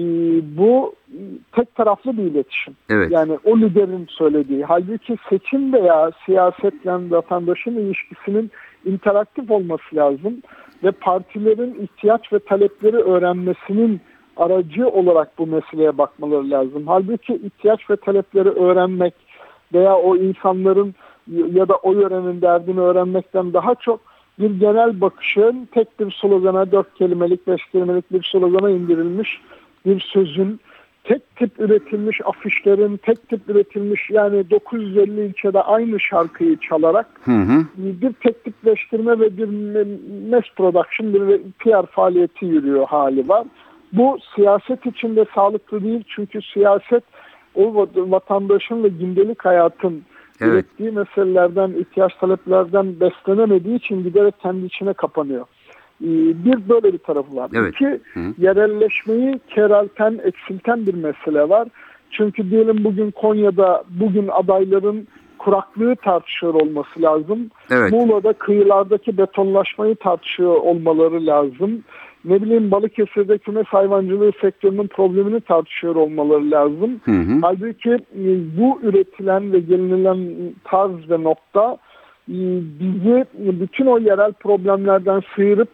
bu 0.57 0.95
e, 1.13 1.19
tek 1.51 1.75
taraflı 1.75 2.17
bir 2.17 2.23
iletişim. 2.23 2.75
Evet. 2.89 3.11
Yani 3.11 3.37
o 3.43 3.57
liderin 3.57 4.05
söylediği. 4.09 4.63
Halbuki 4.63 5.17
seçim 5.29 5.73
veya 5.73 6.11
siyasetle 6.25 6.91
vatandaşın 6.91 7.75
ilişkisinin 7.75 8.51
interaktif 8.85 9.51
olması 9.51 9.95
lazım 9.95 10.41
ve 10.83 10.91
partilerin 10.91 11.75
ihtiyaç 11.83 12.33
ve 12.33 12.39
talepleri 12.39 12.97
öğrenmesinin 12.97 14.01
aracı 14.37 14.89
olarak 14.89 15.37
bu 15.37 15.47
meseleye 15.47 15.97
bakmaları 15.97 16.49
lazım. 16.49 16.83
Halbuki 16.87 17.33
ihtiyaç 17.33 17.89
ve 17.89 17.95
talepleri 17.95 18.49
öğrenmek 18.49 19.13
veya 19.73 19.95
o 19.95 20.15
insanların 20.15 20.95
ya 21.27 21.69
da 21.69 21.75
o 21.75 21.93
yörenin 21.93 22.41
derdini 22.41 22.79
öğrenmekten 22.79 23.53
daha 23.53 23.75
çok 23.75 23.99
bir 24.39 24.59
genel 24.59 25.01
bakışın 25.01 25.67
tek 25.71 25.99
bir 25.99 26.11
slogana, 26.11 26.71
dört 26.71 26.93
kelimelik, 26.93 27.47
beş 27.47 27.65
kelimelik 27.65 28.11
bir 28.11 28.23
slogana 28.31 28.69
indirilmiş 28.69 29.41
bir 29.85 29.99
sözün 29.99 30.59
tek 31.03 31.35
tip 31.35 31.59
üretilmiş 31.59 32.21
afişlerin, 32.25 32.97
tek 32.97 33.29
tip 33.29 33.49
üretilmiş 33.49 34.09
yani 34.09 34.49
950 34.49 35.25
ilçede 35.25 35.61
aynı 35.61 35.99
şarkıyı 35.99 36.57
çalarak 36.57 37.07
Hı 37.23 37.31
hı. 37.31 37.65
bir 37.77 38.13
tek 38.13 38.43
tipleştirme 38.43 39.19
ve 39.19 39.37
bir 39.37 39.47
mass 40.31 40.43
production, 40.55 41.13
bir 41.13 41.41
PR 41.59 41.85
faaliyeti 41.85 42.45
yürüyor 42.45 42.87
hali 42.87 43.29
var. 43.29 43.47
Bu 43.93 44.17
siyaset 44.35 44.85
içinde 44.85 45.25
sağlıklı 45.35 45.83
değil 45.83 46.03
çünkü 46.15 46.39
siyaset 46.53 47.03
o 47.55 47.61
vat- 47.63 48.11
vatandaşın 48.11 48.83
ve 48.83 48.87
gündelik 48.87 49.45
hayatın 49.45 50.03
Evet. 50.41 50.53
ürettiği 50.53 50.91
meselelerden, 50.91 51.71
ihtiyaç 51.79 52.15
taleplerden 52.15 52.99
beslenemediği 52.99 53.75
için 53.75 54.03
giderek 54.03 54.39
kendi 54.39 54.65
içine 54.65 54.93
kapanıyor. 54.93 55.45
Ee, 56.03 56.07
Bir 56.45 56.69
böyle 56.69 56.93
bir 56.93 56.97
tarafı 56.97 57.35
var. 57.35 57.51
Evet. 57.53 57.73
İki, 57.73 57.85
Hı. 58.13 58.19
yerelleşmeyi 58.37 59.39
kerelten, 59.47 60.19
eksilten 60.23 60.85
bir 60.85 60.93
mesele 60.93 61.49
var. 61.49 61.67
Çünkü 62.11 62.49
diyelim 62.51 62.83
bugün 62.83 63.11
Konya'da 63.11 63.83
bugün 63.89 64.27
adayların 64.27 65.07
kuraklığı 65.37 65.95
tartışıyor 65.95 66.53
olması 66.53 67.01
lazım. 67.01 67.49
Evet. 67.71 67.91
Muğla'da 67.91 68.33
kıyılardaki 68.33 69.17
betonlaşmayı 69.17 69.95
tartışıyor 69.95 70.55
olmaları 70.55 71.25
lazım. 71.25 71.83
Ne 72.25 72.41
bileyim 72.41 72.71
Balıkesir'de 72.71 73.37
kümes 73.37 73.65
hayvancılığı 73.65 74.31
sektörünün 74.41 74.87
problemini 74.87 75.41
tartışıyor 75.41 75.95
olmaları 75.95 76.51
lazım. 76.51 77.01
Hı 77.05 77.11
hı. 77.11 77.39
Halbuki 77.41 77.91
e, 77.91 78.27
bu 78.57 78.79
üretilen 78.83 79.53
ve 79.53 79.59
gelinilen 79.59 80.17
tarz 80.63 81.09
ve 81.09 81.23
nokta 81.23 81.77
e, 82.29 82.37
bizi 82.79 83.25
bütün 83.37 83.85
o 83.85 83.99
yerel 83.99 84.33
problemlerden 84.33 85.21
sıyırıp 85.35 85.69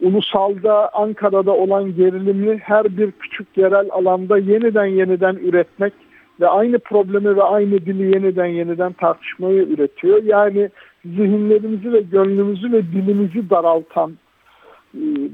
ulusalda 0.00 0.94
Ankara'da 0.94 1.52
olan 1.52 1.96
gerilimi 1.96 2.58
her 2.58 2.96
bir 2.96 3.10
küçük 3.10 3.56
yerel 3.56 3.88
alanda 3.90 4.38
yeniden 4.38 4.86
yeniden 4.86 5.34
üretmek 5.34 5.92
ve 6.40 6.48
aynı 6.48 6.78
problemi 6.78 7.36
ve 7.36 7.42
aynı 7.42 7.70
dili 7.70 8.02
yeniden 8.14 8.46
yeniden 8.46 8.92
tartışmayı 8.92 9.62
üretiyor. 9.62 10.22
Yani 10.22 10.70
zihinlerimizi 11.04 11.92
ve 11.92 12.00
gönlümüzü 12.00 12.72
ve 12.72 12.82
dilimizi 12.82 13.50
daraltan 13.50 14.12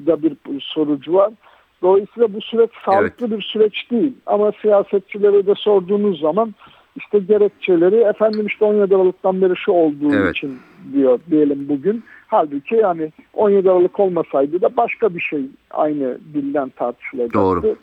da 0.06 0.22
bir 0.22 0.36
sorucu 0.60 1.14
var. 1.14 1.32
Dolayısıyla 1.82 2.34
bu 2.34 2.40
süreç 2.40 2.70
sağlıklı 2.84 3.30
bir 3.30 3.42
süreç 3.42 3.90
değil. 3.90 4.12
Ama 4.26 4.52
siyasetçilere 4.62 5.46
de 5.46 5.54
sorduğunuz 5.54 6.20
zaman 6.20 6.54
işte 6.96 7.18
gerekçeleri 7.18 7.96
efendim 7.96 8.46
işte 8.46 8.64
17 8.64 8.96
Aralık'tan 8.96 9.42
beri 9.42 9.56
şu 9.56 9.72
olduğu 9.72 10.14
Evet. 10.14 10.36
için 10.36 10.58
diyor 10.92 11.18
diyelim 11.30 11.68
bugün. 11.68 12.04
Halbuki 12.26 12.74
yani 12.74 13.12
17 13.34 13.70
Aralık 13.70 14.00
olmasaydı 14.00 14.60
da 14.60 14.76
başka 14.76 15.14
bir 15.14 15.20
şey 15.20 15.40
aynı 15.70 16.18
dilden 16.34 16.68
tartışılacaktı. 16.68 17.38
Doğru. 17.38 17.76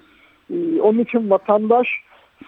Ee, 0.53 0.81
onun 0.81 0.99
için 0.99 1.29
vatandaş 1.29 1.87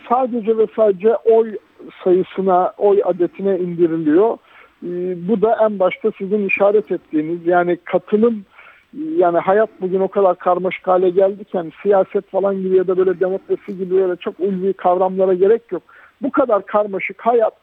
sadece 0.10 0.58
ve 0.58 0.68
sadece 0.76 1.16
oy 1.16 1.58
sayısına, 2.04 2.74
oy 2.78 3.02
adetine 3.06 3.60
indiriliyor. 3.60 4.38
Ee, 4.84 4.88
bu 5.28 5.42
da 5.42 5.58
en 5.62 5.80
başta 5.80 6.12
sizin 6.18 6.48
işaret 6.48 6.92
ettiğiniz 6.92 7.48
yani 7.48 7.78
katılım 7.84 8.46
yani 9.18 9.38
hayat 9.38 9.70
bugün 9.82 10.00
o 10.00 10.08
kadar 10.08 10.38
karmaşık 10.38 10.88
hale 10.88 11.10
geldiken 11.10 11.72
siyaset 11.84 12.30
falan 12.30 12.62
gibi 12.62 12.78
ya 12.78 12.88
da 12.88 12.98
böyle 12.98 13.20
demokrasi 13.20 13.78
gibi 13.78 13.96
böyle 13.96 14.16
çok 14.16 14.40
ulvi 14.40 14.74
kavramlara 14.74 15.34
gerek 15.34 15.72
yok. 15.72 15.84
Bu 16.22 16.32
kadar 16.32 16.66
karmaşık 16.66 17.22
hayat 17.22 17.54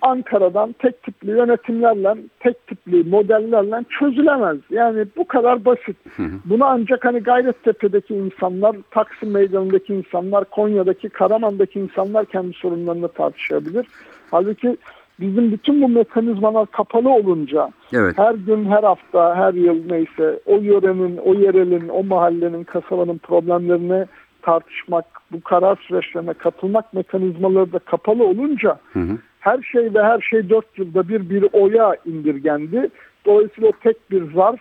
Ankara'dan 0.00 0.74
tek 0.78 1.02
tipli 1.02 1.30
yönetimlerle, 1.30 2.16
tek 2.40 2.66
tipli 2.66 3.04
modellerle 3.04 3.84
çözülemez. 3.98 4.58
Yani 4.70 5.06
bu 5.16 5.26
kadar 5.26 5.64
basit. 5.64 5.96
Bunu 6.44 6.64
ancak 6.64 7.04
hani 7.04 7.20
Gayrettepe'deki 7.20 8.14
insanlar, 8.14 8.76
Taksim 8.90 9.30
Meydanı'ndaki 9.30 9.94
insanlar, 9.94 10.44
Konya'daki, 10.44 11.08
Karaman'daki 11.08 11.80
insanlar 11.80 12.26
kendi 12.26 12.52
sorunlarını 12.52 13.08
tartışabilir. 13.08 13.86
Halbuki 14.30 14.76
bizim 15.20 15.52
bütün 15.52 15.82
bu 15.82 15.88
mekanizmalar 15.88 16.66
kapalı 16.66 17.10
olunca 17.10 17.70
Evet. 17.92 18.18
her 18.18 18.34
gün, 18.34 18.64
her 18.64 18.82
hafta, 18.82 19.36
her 19.36 19.54
yıl 19.54 19.90
neyse 19.90 20.40
o 20.46 20.56
yörenin, 20.58 21.16
o 21.16 21.34
yerelin, 21.34 21.88
o 21.88 22.02
mahallenin, 22.04 22.64
kasabanın 22.64 23.18
problemlerine 23.18 24.06
tartışmak, 24.42 25.04
bu 25.32 25.40
karar 25.40 25.76
süreçlerine 25.76 26.32
katılmak 26.32 26.94
mekanizmaları 26.94 27.72
da 27.72 27.78
kapalı 27.78 28.24
olunca 28.24 28.78
Hı 28.92 28.98
hı. 29.00 29.18
her 29.40 29.62
şey 29.62 29.94
ve 29.94 30.02
her 30.02 30.20
şey 30.20 30.50
dört 30.50 30.78
yılda 30.78 31.08
bir 31.08 31.30
bir 31.30 31.46
oya 31.52 31.96
indirgendi. 32.06 32.88
Dolayısıyla 33.26 33.68
o 33.68 33.72
tek 33.72 34.10
bir 34.10 34.32
zarf 34.34 34.60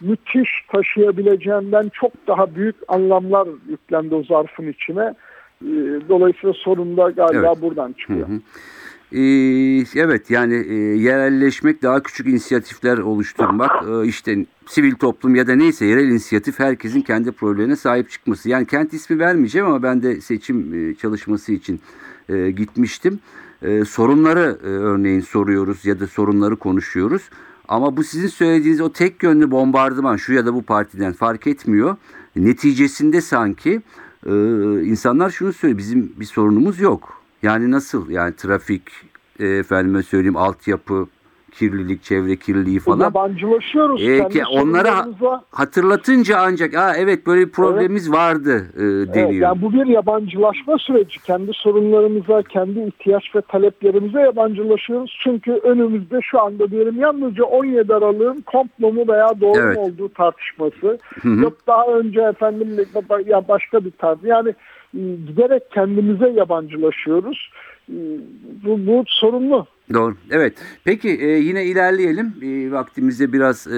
müthiş 0.00 0.50
taşıyabileceğinden 0.72 1.90
çok 1.92 2.12
daha 2.26 2.54
büyük 2.54 2.76
anlamlar 2.88 3.48
yüklendi 3.68 4.14
o 4.14 4.22
zarfın 4.22 4.68
içine. 4.68 5.14
Ee, 5.62 5.66
Dolayısıyla 6.08 6.52
sorun 6.52 6.96
da 6.96 7.10
galiba 7.10 7.46
Evet. 7.46 7.62
buradan 7.62 7.92
çıkıyor. 7.92 8.28
Hı 8.28 8.32
hı. 8.32 8.40
Ee, 9.14 9.84
evet 9.94 10.30
yani 10.30 10.54
e, 10.54 10.74
yerelleşmek, 10.74 11.82
daha 11.82 12.02
küçük 12.02 12.26
inisiyatifler 12.26 12.98
oluşturmak, 12.98 13.70
e, 13.88 14.06
işte 14.06 14.46
sivil 14.66 14.94
toplum 14.94 15.34
ya 15.34 15.46
da 15.46 15.54
neyse 15.54 15.86
yerel 15.86 16.08
inisiyatif 16.08 16.58
herkesin 16.58 17.00
kendi 17.00 17.32
problemine 17.32 17.76
sahip 17.76 18.10
çıkması. 18.10 18.48
Yani 18.48 18.66
kent 18.66 18.92
ismi 18.92 19.18
vermeyeceğim 19.18 19.66
ama 19.66 19.82
ben 19.82 20.02
de 20.02 20.20
seçim 20.20 20.74
e, 20.74 20.94
çalışması 20.94 21.52
için 21.52 21.80
gitmiştim. 22.56 23.20
Sorunları 23.88 24.58
örneğin 24.62 25.20
soruyoruz 25.20 25.84
ya 25.84 26.00
da 26.00 26.06
sorunları 26.06 26.56
konuşuyoruz. 26.56 27.22
Ama 27.68 27.96
bu 27.96 28.04
sizin 28.04 28.28
söylediğiniz 28.28 28.80
o 28.80 28.92
tek 28.92 29.22
yönlü 29.22 29.50
bombardıman 29.50 30.16
şu 30.16 30.32
ya 30.32 30.46
da 30.46 30.54
bu 30.54 30.62
partiden 30.62 31.12
fark 31.12 31.46
etmiyor. 31.46 31.96
Neticesinde 32.36 33.20
sanki 33.20 33.80
insanlar 34.84 35.30
şunu 35.30 35.52
söylüyor 35.52 35.78
bizim 35.78 36.12
bir 36.20 36.24
sorunumuz 36.24 36.80
yok. 36.80 37.21
Yani 37.42 37.70
nasıl 37.70 38.10
yani 38.10 38.36
trafik 38.36 38.82
e, 39.40 39.46
efendime 39.46 40.02
söyleyeyim 40.02 40.36
altyapı 40.36 41.06
kirlilik 41.52 42.02
çevre 42.02 42.36
kirliliği 42.36 42.78
falan. 42.80 43.04
Yabancılaşıyoruz. 43.04 44.02
E, 44.02 44.28
ki 44.28 44.42
onlara 44.46 44.88
sorunlarımıza. 44.88 45.44
hatırlatınca 45.50 46.38
ancak 46.38 46.74
Aa, 46.74 46.94
evet 46.96 47.26
böyle 47.26 47.46
bir 47.46 47.52
problemimiz 47.52 48.12
vardı 48.12 48.66
e, 48.78 48.82
Evet, 48.84 49.14
deniyor. 49.14 49.42
yani 49.48 49.62
bu 49.62 49.72
bir 49.72 49.86
yabancılaşma 49.86 50.78
süreci. 50.78 51.22
Kendi 51.22 51.50
sorunlarımıza, 51.54 52.42
kendi 52.42 52.80
ihtiyaç 52.80 53.34
ve 53.36 53.40
taleplerimize 53.40 54.20
yabancılaşıyoruz. 54.20 55.18
Çünkü 55.24 55.52
önümüzde 55.52 56.18
şu 56.22 56.40
anda 56.40 56.70
diyelim 56.70 57.00
yalnızca 57.00 57.44
17 57.44 57.94
Aralık'ın 57.94 58.40
komplo 58.40 58.92
mu 58.92 59.04
veya 59.08 59.40
doğru 59.40 59.58
Evet. 59.58 59.76
mu 59.76 59.82
olduğu 59.82 60.08
tartışması. 60.08 60.98
Hı 61.22 61.28
hı. 61.28 61.40
Yok 61.40 61.56
daha 61.66 61.86
önce 61.86 62.20
efendim 62.20 62.76
ya 63.26 63.48
başka 63.48 63.84
bir 63.84 63.90
tartışma. 63.90 64.28
Yani 64.28 64.54
giderek 64.92 65.70
kendimize 65.70 66.28
yabancılaşıyoruz. 66.28 67.50
E, 67.88 67.96
Bu, 68.64 68.86
bu 68.86 69.04
sorunlu. 69.06 69.66
Doğru. 69.92 70.14
Evet. 70.30 70.54
Peki 70.84 71.08
e, 71.08 71.26
yine 71.26 71.64
ilerleyelim. 71.64 72.34
E, 72.42 72.72
vaktimizde 72.72 73.32
biraz 73.32 73.66
e, 73.66 73.70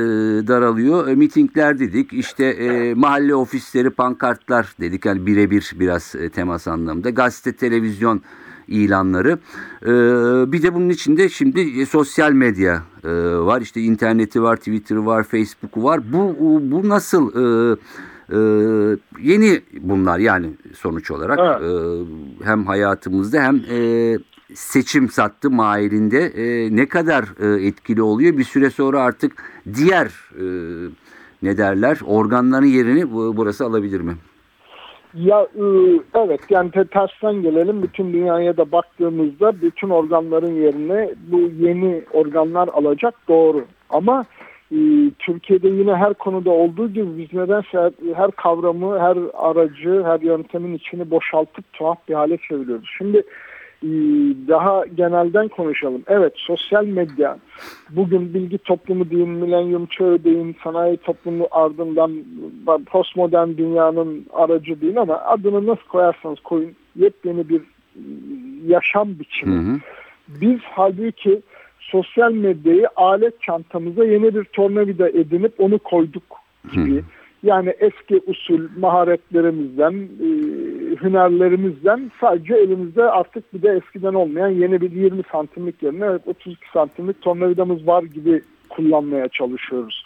daralıyor. 0.46 1.08
E, 1.08 1.14
mitingler 1.14 1.78
dedik. 1.78 2.12
İşte 2.12 2.44
e, 2.44 2.94
mahalle 2.94 3.34
ofisleri, 3.34 3.90
pankartlar 3.90 4.66
dedik. 4.80 5.04
Yani 5.04 5.26
birebir 5.26 5.72
biraz 5.80 6.14
e, 6.14 6.28
temas 6.30 6.68
anlamında. 6.68 7.10
Gazete, 7.10 7.52
televizyon 7.52 8.22
ilanları. 8.68 9.38
E, 9.82 9.92
bir 10.52 10.62
de 10.62 10.74
bunun 10.74 10.88
içinde 10.88 11.28
şimdi 11.28 11.80
e, 11.80 11.86
sosyal 11.86 12.32
medya 12.32 12.82
e, 13.04 13.10
var. 13.36 13.60
İşte 13.60 13.80
interneti 13.80 14.42
var, 14.42 14.56
Twitter 14.56 14.96
var, 14.96 15.22
Facebook'u 15.24 15.84
var. 15.84 16.00
Bu 16.12 16.36
bu 16.70 16.88
nasıl 16.88 17.30
e, 17.30 17.76
e, 18.32 18.36
yeni 19.22 19.60
bunlar 19.80 20.18
yani 20.18 20.46
sonuç 20.74 21.10
olarak 21.10 21.38
Evet. 21.42 21.70
e, 21.70 22.44
hem 22.44 22.66
hayatımızda 22.66 23.42
hem 23.42 23.56
e, 23.70 24.18
seçim 24.54 25.08
sattı 25.08 25.50
mahirinde 25.50 26.20
e, 26.26 26.76
ne 26.76 26.88
kadar 26.88 27.24
e, 27.40 27.66
etkili 27.66 28.02
oluyor 28.02 28.38
bir 28.38 28.44
süre 28.44 28.70
sonra 28.70 29.00
artık 29.00 29.32
diğer 29.74 30.06
e, 30.40 30.44
ne 31.42 31.56
derler 31.58 31.98
organların 32.06 32.66
yerini 32.66 33.12
bu- 33.12 33.36
burası 33.36 33.64
alabilir 33.64 34.00
mi? 34.00 34.12
Ya 35.14 35.40
e, 35.56 35.64
evet 36.14 36.40
yani 36.50 36.70
te- 36.70 36.84
tersten 36.84 37.42
gelelim 37.42 37.82
bütün 37.82 38.12
dünyaya 38.12 38.56
da 38.56 38.72
baktığımızda 38.72 39.60
bütün 39.62 39.90
organların 39.90 40.52
yerine 40.54 41.14
bu 41.32 41.40
yeni 41.60 42.02
organlar 42.12 42.68
alacak 42.68 43.14
doğru. 43.28 43.64
Ama 43.90 44.24
Türkiye'de 45.18 45.68
yine 45.68 45.94
her 45.94 46.14
konuda 46.14 46.50
olduğu 46.50 46.88
gibi 46.92 47.18
biz 47.18 47.32
nedense 47.32 47.90
her, 48.14 48.30
kavramı, 48.30 48.98
her 48.98 49.16
aracı, 49.34 50.02
her 50.04 50.20
yöntemin 50.20 50.74
içini 50.74 51.10
boşaltıp 51.10 51.72
tuhaf 51.72 51.98
bir 52.08 52.14
hale 52.14 52.36
çeviriyoruz. 52.48 52.88
Şimdi 52.98 53.22
e, 53.82 53.88
daha 54.48 54.86
genelden 54.86 55.48
konuşalım. 55.48 56.02
Evet 56.06 56.32
sosyal 56.36 56.84
medya 56.84 57.38
bugün 57.90 58.34
bilgi 58.34 58.58
toplumu 58.58 59.10
diyeyim, 59.10 59.30
milenyum 59.30 59.86
çağı 59.86 60.24
diyeyim, 60.24 60.54
sanayi 60.64 60.96
toplumu 60.96 61.48
ardından 61.50 62.12
postmodern 62.86 63.48
dünyanın 63.48 64.26
aracı 64.32 64.80
değil 64.80 65.00
ama 65.00 65.14
adını 65.18 65.66
nasıl 65.66 65.84
koyarsanız 65.88 66.40
koyun 66.40 66.72
yepyeni 66.96 67.48
bir 67.48 67.60
e, 67.60 68.00
yaşam 68.66 69.08
Hı 69.08 69.18
biçimi. 69.18 69.54
hı. 69.54 69.78
Biz 70.28 70.58
halbuki 70.62 71.42
sosyal 71.90 72.32
medyayı 72.32 72.88
alet 72.96 73.42
çantamıza 73.42 74.04
yeni 74.04 74.34
bir 74.34 74.44
tornavida 74.44 75.08
edinip 75.08 75.60
onu 75.60 75.78
koyduk 75.78 76.22
gibi. 76.72 77.04
Yani 77.42 77.74
eski 77.78 78.20
usul 78.26 78.60
maharetlerimizden, 78.78 79.92
e, 79.92 80.28
hünerlerimizden 81.02 82.10
sadece 82.20 82.54
elimizde 82.54 83.02
artık 83.02 83.54
bir 83.54 83.62
de 83.62 83.68
eskiden 83.68 84.14
olmayan 84.14 84.48
yeni 84.48 84.80
bir 84.80 84.92
20 84.92 85.22
santimlik 85.32 85.82
yerine 85.82 86.04
evet, 86.04 86.22
32 86.26 86.60
santimlik 86.72 87.22
tornavidamız 87.22 87.86
var 87.86 88.02
gibi 88.02 88.42
kullanmaya 88.68 89.28
çalışıyoruz. 89.28 90.04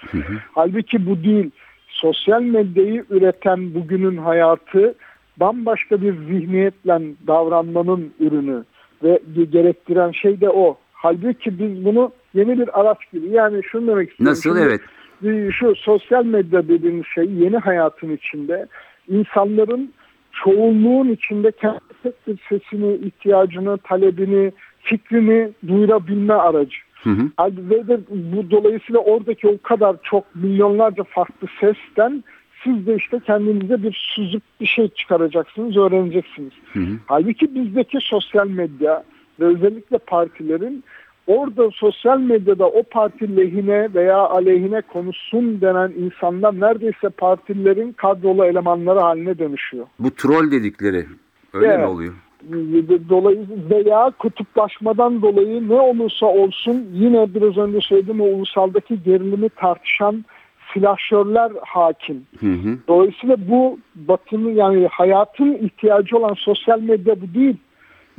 Halbuki 0.55 1.07
bu 1.07 1.25
değil. 1.25 1.51
Sosyal 1.89 2.43
medyayı 2.43 3.05
üreten 3.11 3.75
bugünün 3.75 4.17
hayatı 4.17 4.95
bambaşka 5.37 6.03
bir 6.03 6.13
zihniyetle 6.13 7.01
davranmanın 7.27 8.13
ürünü 8.21 8.65
ve 9.03 9.21
gerektiren 9.53 10.13
şey 10.13 10.41
de 10.41 10.51
o. 10.51 10.79
Halbuki 11.01 11.59
biz 11.59 11.85
bunu 11.85 12.13
yeni 12.35 12.59
bir 12.59 12.81
araç 12.81 12.99
gibi 13.13 13.29
yani 13.29 13.63
şunu 13.65 13.87
demek 13.87 14.11
istiyorum. 14.11 14.31
Nasıl 14.31 14.43
Şimdi 14.43 14.61
evet. 15.23 15.53
şu 15.53 15.75
sosyal 15.75 16.25
medya 16.25 16.69
dediğimiz 16.69 17.07
şey 17.07 17.25
yeni 17.25 17.57
hayatın 17.57 18.17
içinde 18.17 18.67
insanların 19.09 19.93
çoğunluğun 20.33 21.09
içinde 21.09 21.53
kendi 21.53 21.79
bir 22.27 22.39
sesini, 22.49 22.95
ihtiyacını, 22.95 23.79
talebini, 23.79 24.53
fikrini 24.81 25.51
duyurabilme 25.69 26.35
aracı. 26.35 26.79
Hı 27.03 27.11
hı. 27.11 27.31
Ve 27.71 27.89
de 27.89 28.01
bu 28.09 28.51
dolayısıyla 28.51 29.01
oradaki 29.01 29.49
o 29.49 29.63
kadar 29.63 29.97
çok 30.03 30.35
milyonlarca 30.35 31.05
farklı 31.05 31.49
sesten 31.61 32.25
siz 32.65 32.87
de 32.87 32.97
işte 32.97 33.21
kendinize 33.27 33.83
bir 33.83 34.13
süzüp 34.15 34.43
bir 34.61 34.67
şey 34.67 34.89
çıkaracaksınız, 34.89 35.77
öğreneceksiniz. 35.77 36.53
Hı 36.73 36.81
hı. 36.81 36.99
Halbuki 37.07 37.55
bizdeki 37.55 37.99
sosyal 38.01 38.49
medya 38.49 39.05
ve 39.41 39.45
özellikle 39.45 39.99
partilerin 39.99 40.85
orada 41.27 41.71
sosyal 41.71 42.21
medyada 42.21 42.67
o 42.69 42.83
parti 42.83 43.37
lehine 43.37 43.95
veya 43.95 44.17
aleyhine 44.17 44.81
konuşsun 44.81 45.61
denen 45.61 45.93
insanlar 45.99 46.61
neredeyse 46.61 47.09
partilerin 47.09 47.93
kadrolu 47.93 48.45
elemanları 48.45 48.99
haline 48.99 49.39
dönüşüyor. 49.39 49.87
Bu 49.99 50.11
troll 50.11 50.51
dedikleri 50.51 51.07
öyle 51.53 51.67
mi 51.67 51.75
Evet. 51.75 51.89
oluyor? 51.89 52.15
Dolayısıyla 53.09 53.71
veya 53.71 54.11
kutuplaşmadan 54.19 55.23
dolayı 55.23 55.69
ne 55.69 55.81
olursa 55.81 56.27
olsun 56.27 56.87
yine 56.93 57.35
biraz 57.35 57.57
önce 57.57 57.81
söylediğim 57.81 58.21
o 58.21 58.25
ulusaldaki 58.25 59.03
gerilimi 59.03 59.49
tartışan 59.49 60.25
silahşörler 60.75 61.53
hakim. 61.67 62.27
Hı 62.41 62.47
hı. 62.47 62.79
Dolayısıyla 62.89 63.37
bu 63.49 63.79
batının 63.95 64.55
yani 64.55 64.87
hayatın 64.87 65.55
ihtiyacı 65.55 66.17
olan 66.17 66.35
sosyal 66.35 66.81
medya 66.81 67.21
bu 67.21 67.35
değil. 67.35 67.57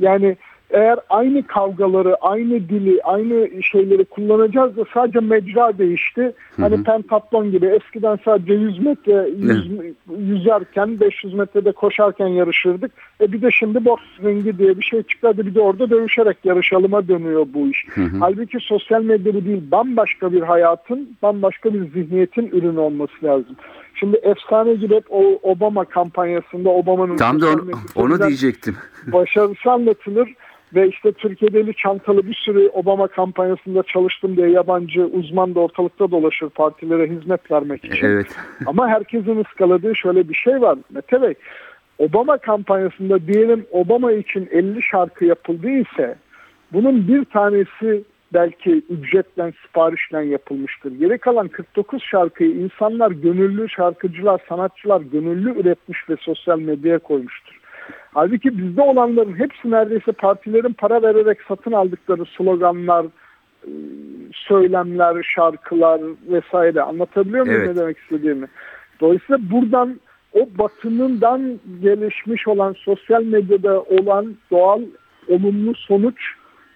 Yani 0.00 0.36
eğer 0.70 0.98
aynı 1.10 1.46
kavgaları, 1.46 2.16
aynı 2.16 2.68
dili, 2.68 3.02
aynı 3.02 3.62
şeyleri 3.62 4.04
kullanacağız 4.04 4.76
da 4.76 4.84
sadece 4.94 5.20
mecra 5.20 5.78
değişti. 5.78 6.32
Hani 6.56 6.84
pentatlon 6.84 7.50
gibi 7.50 7.66
eskiden 7.66 8.18
sadece 8.24 8.52
100 8.52 8.78
metre 8.78 9.28
yüz, 9.38 9.70
yüzerken 10.18 11.00
500 11.00 11.34
metrede 11.34 11.72
koşarken 11.72 12.26
yarışırdık. 12.26 12.92
E 13.20 13.32
bir 13.32 13.42
de 13.42 13.50
şimdi 13.50 13.84
boks 13.84 14.02
ringi 14.24 14.58
diye 14.58 14.78
bir 14.78 14.84
şey 14.84 15.02
çıktı. 15.02 15.26
Hadi 15.26 15.46
bir 15.46 15.54
de 15.54 15.60
orada 15.60 15.90
dövüşerek 15.90 16.36
yarışalıma 16.44 17.08
dönüyor 17.08 17.46
bu 17.54 17.68
iş. 17.68 17.86
Halbuki 18.20 18.58
sosyal 18.60 19.02
medya 19.02 19.34
bu 19.34 19.44
değil. 19.44 19.62
Bambaşka 19.70 20.32
bir 20.32 20.42
hayatın, 20.42 21.16
bambaşka 21.22 21.74
bir 21.74 21.90
zihniyetin 21.90 22.46
ürünü 22.52 22.78
olması 22.78 23.24
lazım. 23.24 23.56
Şimdi 23.94 24.16
efsane 24.16 24.74
gibi 24.74 24.94
hep 24.94 25.04
o 25.10 25.38
Obama 25.42 25.84
kampanyasında 25.84 26.68
Obama'nın 26.70 27.16
Tam 27.16 27.40
da 27.40 27.46
onu, 27.48 27.70
onu 27.94 28.18
diyecektim. 28.18 28.76
başarısı 29.12 29.70
anlatılır 29.70 30.34
ve 30.74 30.88
işte 30.88 31.12
Türkiye'de 31.12 31.60
eli 31.60 31.74
çantalı 31.74 32.26
bir 32.26 32.34
sürü 32.34 32.68
Obama 32.68 33.08
kampanyasında 33.08 33.82
çalıştım 33.82 34.36
diye 34.36 34.50
yabancı 34.50 35.04
uzman 35.04 35.54
da 35.54 35.60
ortalıkta 35.60 36.10
dolaşır 36.10 36.48
partilere 36.48 37.10
hizmet 37.10 37.50
vermek 37.50 37.84
için. 37.84 38.06
Evet. 38.06 38.26
Ama 38.66 38.88
herkesin 38.88 39.40
ıskaladığı 39.40 39.96
şöyle 39.96 40.28
bir 40.28 40.34
şey 40.34 40.60
var 40.60 40.78
Mete 40.90 41.22
Bey. 41.22 41.34
Obama 41.98 42.38
kampanyasında 42.38 43.26
diyelim 43.26 43.66
Obama 43.70 44.12
için 44.12 44.48
50 44.52 44.82
şarkı 44.82 45.24
yapıldı 45.24 45.70
ise 45.70 46.14
bunun 46.72 47.08
bir 47.08 47.24
tanesi 47.24 48.04
belki 48.32 48.82
ücretle 48.90 49.52
siparişle 49.66 50.24
yapılmıştır. 50.24 50.92
Geri 50.92 51.18
kalan 51.18 51.48
49 51.48 52.02
şarkıyı 52.02 52.50
insanlar 52.50 53.10
gönüllü 53.10 53.68
şarkıcılar, 53.68 54.40
sanatçılar 54.48 55.00
gönüllü 55.00 55.60
üretmiş 55.60 56.10
ve 56.10 56.16
sosyal 56.16 56.58
medyaya 56.60 56.98
koymuştur. 56.98 57.59
Halbuki 58.14 58.58
bizde 58.58 58.82
olanların 58.82 59.38
hepsi 59.38 59.70
neredeyse 59.70 60.12
partilerin 60.12 60.72
para 60.72 61.02
vererek 61.02 61.38
satın 61.48 61.72
aldıkları 61.72 62.24
sloganlar, 62.36 63.04
e, 63.64 63.70
söylemler, 64.32 65.22
şarkılar 65.34 66.00
vesaire. 66.28 66.82
Anlatabiliyor 66.82 67.46
muyum 67.46 67.60
Evet. 67.60 67.76
ne 67.76 67.82
demek 67.82 67.98
istediğimi? 67.98 68.46
Dolayısıyla 69.00 69.50
buradan 69.50 70.00
o 70.32 70.48
batınından 70.58 71.60
gelişmiş 71.82 72.48
olan 72.48 72.72
sosyal 72.72 73.22
medyada 73.22 73.82
olan 73.82 74.36
doğal 74.50 74.80
olumlu 75.28 75.74
sonuç 75.74 76.20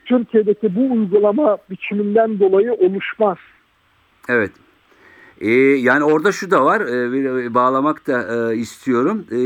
Türkiye'deki 0.04 0.76
bu 0.76 0.94
uygulama 0.94 1.58
biçiminden 1.70 2.38
dolayı 2.40 2.72
oluşmaz. 2.72 3.38
Evet. 4.28 4.50
Ee, 5.44 5.50
yani 5.76 6.04
orada 6.04 6.32
şu 6.32 6.50
da 6.50 6.64
var, 6.64 6.80
e, 6.80 7.12
bir- 7.12 7.54
bağlamak 7.54 8.06
da 8.06 8.52
e, 8.52 8.56
istiyorum. 8.56 9.24
E, 9.30 9.38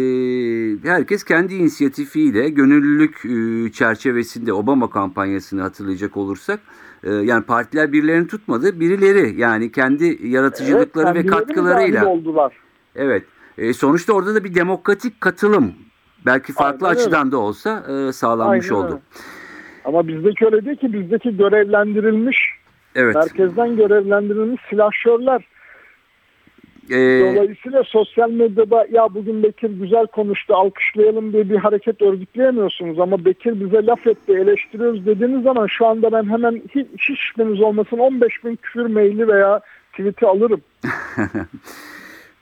herkes 0.88 1.24
kendi 1.24 1.54
inisiyatifiyle, 1.54 2.48
gönüllülük 2.48 3.24
e, 3.24 3.72
çerçevesinde 3.72 4.52
Obama 4.52 4.90
kampanyasını 4.90 5.62
hatırlayacak 5.62 6.16
olursak, 6.16 6.60
e, 7.04 7.10
yani 7.12 7.44
partiler 7.44 7.92
birilerini 7.92 8.26
tutmadı, 8.26 8.80
birileri 8.80 9.40
yani 9.40 9.72
kendi 9.72 10.18
yaratıcılıkları 10.28 11.06
ve 11.06 11.12
kendileri 11.12 11.24
mi 11.40 11.46
katkılarıyla. 11.46 12.06
oldular. 12.06 12.52
Evet. 12.96 13.22
E, 13.58 13.72
sonuçta 13.72 14.12
orada 14.12 14.34
da 14.34 14.44
bir 14.44 14.54
demokratik 14.54 15.20
katılım, 15.20 15.72
belki 16.26 16.52
farklı 16.52 16.86
Aynen 16.86 16.98
öyle. 16.98 17.06
açıdan 17.06 17.32
da 17.32 17.38
olsa 17.38 17.84
e, 18.08 18.12
sağlanmış 18.12 18.70
Aynen 18.72 18.82
oldu. 18.82 18.92
öyle. 18.92 19.02
Ama 19.84 20.08
bizdeki 20.08 20.44
öyle 20.44 20.64
değil 20.64 20.76
ki 20.76 20.92
bizdeki 20.92 21.36
görevlendirilmiş, 21.36 22.36
Evet. 22.94 23.14
merkezden 23.14 23.76
görevlendirilmiş 23.76 24.60
silahşörler. 24.70 25.44
E, 26.90 27.20
Dolayısıyla 27.20 27.84
sosyal 27.84 28.30
medyada 28.30 28.86
ya 28.90 29.14
bugün 29.14 29.42
Bekir 29.42 29.70
güzel 29.70 30.06
konuştu 30.06 30.54
alkışlayalım 30.54 31.32
diye 31.32 31.50
bir 31.50 31.56
hareket 31.56 32.02
örgütleyemiyorsunuz 32.02 33.00
ama 33.00 33.24
Bekir 33.24 33.60
bize 33.60 33.86
laf 33.86 34.06
etti 34.06 34.32
eleştiriyoruz 34.32 35.06
dediğiniz 35.06 35.42
zaman 35.42 35.66
şu 35.66 35.86
anda 35.86 36.12
ben 36.12 36.30
hemen 36.30 36.62
hiç, 36.74 36.86
hiç 36.98 37.20
şüpheniz 37.20 37.60
olmasın 37.60 37.98
15 37.98 38.44
bin 38.44 38.56
küfür 38.56 38.86
maili 38.86 39.28
veya 39.28 39.60
tweet'i 39.92 40.26
alırım. 40.26 40.60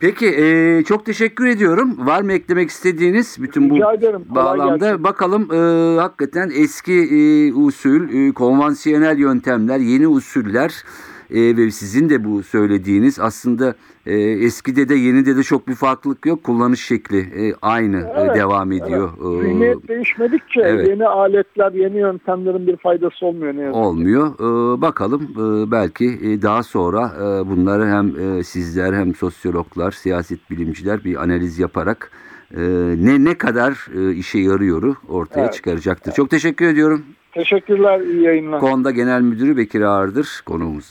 Peki 0.00 0.26
e, 0.26 0.82
çok 0.84 1.06
teşekkür 1.06 1.46
ediyorum. 1.46 2.06
Var 2.06 2.22
mı 2.22 2.32
eklemek 2.32 2.70
istediğiniz 2.70 3.36
bütün 3.42 3.70
bu 3.70 3.94
ederim. 3.94 4.24
Bağlamda? 4.28 4.86
gelsin. 4.86 5.04
Bakalım 5.04 5.48
e, 5.52 6.00
hakikaten 6.00 6.50
eski 6.54 6.92
e, 6.92 7.52
usul, 7.52 8.08
e, 8.08 8.32
konvansiyonel 8.32 9.18
yöntemler, 9.18 9.78
yeni 9.78 10.08
usuller 10.08 10.84
e, 11.30 11.56
ve 11.56 11.70
sizin 11.70 12.08
de 12.08 12.24
bu 12.24 12.42
söylediğiniz 12.42 13.20
aslında 13.20 13.74
e, 14.06 14.14
eskide 14.20 14.88
de 14.88 14.94
yenide 14.94 15.36
de 15.36 15.42
çok 15.42 15.68
bir 15.68 15.74
farklılık 15.74 16.26
yok. 16.26 16.44
Kullanış 16.44 16.80
şekli 16.84 17.18
e, 17.18 17.54
aynı 17.62 17.96
e, 17.96 18.12
Evet, 18.16 18.36
devam 18.36 18.72
ediyor. 18.72 19.08
E, 19.42 19.46
Zihniyet 19.48 19.88
değişmedikçe 19.88 20.60
evet. 20.60 20.88
yeni 20.88 21.06
aletler, 21.06 21.72
yeni 21.72 21.98
yöntemlerin 21.98 22.66
bir 22.66 22.76
faydası 22.76 23.26
olmuyor 23.26 23.54
ne 23.54 23.60
yazık 23.60 23.74
ki. 23.74 23.78
olmuyor. 23.80 24.26
Ee, 24.40 24.80
bakalım 24.80 25.22
e, 25.22 25.70
belki 25.70 26.04
e, 26.22 26.42
daha 26.42 26.62
sonra 26.62 27.12
e, 27.16 27.48
bunları 27.50 27.86
hem 27.86 28.38
e, 28.38 28.42
sizler 28.44 28.92
hem 28.92 29.14
sosyologlar, 29.14 29.90
siyaset 29.90 30.50
bilimciler 30.50 31.04
bir 31.04 31.22
analiz 31.22 31.58
yaparak 31.58 32.10
e, 32.56 32.60
ne 32.98 33.24
ne 33.24 33.34
kadar 33.38 33.86
e, 33.98 34.14
işe 34.14 34.38
yarıyoru 34.38 34.96
ortaya 35.08 35.40
Evet. 35.44 35.54
çıkaracaktır. 35.54 36.12
Çok 36.12 36.30
teşekkür 36.30 36.66
ediyorum. 36.66 37.02
Teşekkürler, 37.36 38.00
iyi 38.00 38.22
yayınlar. 38.22 38.60
Konda 38.60 38.90
Genel 38.90 39.20
Müdürü 39.20 39.56
Bekir 39.56 39.80
Ağırdır 39.80 40.42
konuğumuz. 40.46 40.90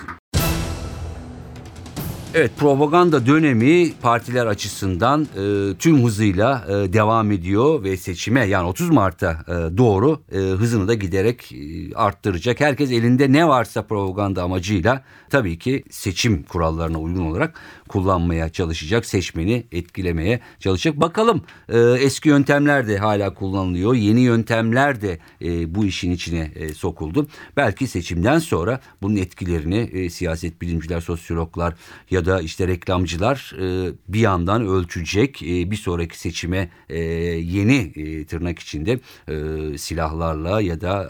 Evet 2.38 2.52
propaganda 2.58 3.26
dönemi 3.26 3.94
partiler 4.02 4.46
açısından 4.46 5.22
e, 5.24 5.76
tüm 5.78 6.04
hızıyla 6.04 6.66
e, 6.68 6.94
devam 6.94 7.32
ediyor 7.32 7.84
ve 7.84 7.98
seçime 7.98 8.46
yani 8.46 8.68
30 8.68 8.90
Mart'a 8.90 9.32
e, 9.32 9.78
doğru 9.78 10.22
e, 10.32 10.38
hızını 10.38 10.88
da 10.88 10.94
giderek 10.94 11.52
e, 11.52 11.96
arttıracak. 11.96 12.60
Herkes 12.60 12.92
elinde 12.92 13.32
ne 13.32 13.48
varsa 13.48 13.82
propaganda 13.82 14.44
amacıyla 14.44 15.04
tabii 15.30 15.60
ki 15.60 15.84
seçim 15.90 16.44
kurallarına 16.44 17.00
uygun 17.00 17.26
olarak 17.26 17.60
kullanmaya 17.88 18.50
çalışacak. 18.50 19.06
Seçmeni 19.06 19.66
etkilemeye 19.72 20.40
çalışacak. 20.60 21.00
Bakalım 21.00 21.42
e, 21.70 21.80
eski 21.80 22.30
yöntemler 22.30 22.88
de 22.88 22.98
hala 22.98 23.34
kullanılıyor. 23.34 23.94
Yeni 23.96 24.22
yöntemler 24.22 25.02
de 25.02 25.20
e, 25.42 25.76
bu 25.76 25.86
işin 25.86 26.12
içine 26.12 26.52
e, 26.56 26.74
sokuldu. 26.74 27.28
Belki 27.58 27.88
seçimden 27.88 28.40
sonra 28.40 28.80
bunun 29.02 29.16
etkilerini 29.16 29.78
e, 29.78 30.10
siyaset 30.10 30.62
bilimciler, 30.62 31.02
sosyologlar 31.02 31.74
ya 32.12 32.25
da 32.25 32.25
işte 32.42 32.68
reklamcılar 32.68 33.54
e, 33.60 33.94
bir 34.08 34.20
yandan 34.20 34.68
ölçecek. 34.68 35.44
E, 35.44 35.72
bir 35.72 35.76
sonraki 35.76 36.20
seçime 36.20 36.70
e, 36.90 37.00
yeni 37.00 37.76
e, 37.96 38.26
tırnak 38.26 38.60
içinde 38.60 39.00
e, 39.28 39.78
silahlarla 39.78 40.62
ya 40.62 40.82
da 40.82 41.04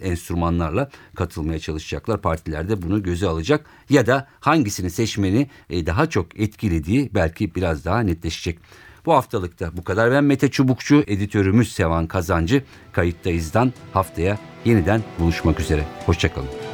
e, 0.00 0.08
enstrümanlarla 0.08 0.90
katılmaya 1.14 1.58
çalışacaklar. 1.58 2.20
Partiler 2.22 2.68
de 2.68 2.82
bunu 2.82 3.02
göze 3.02 3.26
alacak 3.26 3.66
ya 3.90 4.06
da 4.06 4.28
hangisini 4.40 4.90
seçmeni 4.90 5.48
e, 5.70 5.86
daha 5.86 6.08
çok 6.08 6.40
etkilediği 6.40 7.10
belki 7.14 7.54
biraz 7.54 7.84
daha 7.84 8.00
netleşecek. 8.00 8.58
Bu 9.06 9.12
haftalıkta 9.12 9.76
bu 9.76 9.84
kadar. 9.84 10.10
Ben 10.10 10.24
Mete 10.24 10.50
Çubukçu, 10.50 11.04
editörümüz 11.06 11.72
Sevan 11.72 12.06
Kazancı. 12.06 12.62
Kayıttayız'dan 12.92 13.72
haftaya 13.92 14.38
yeniden 14.64 15.02
buluşmak 15.18 15.60
üzere. 15.60 15.86
Hoşçakalın. 16.06 16.73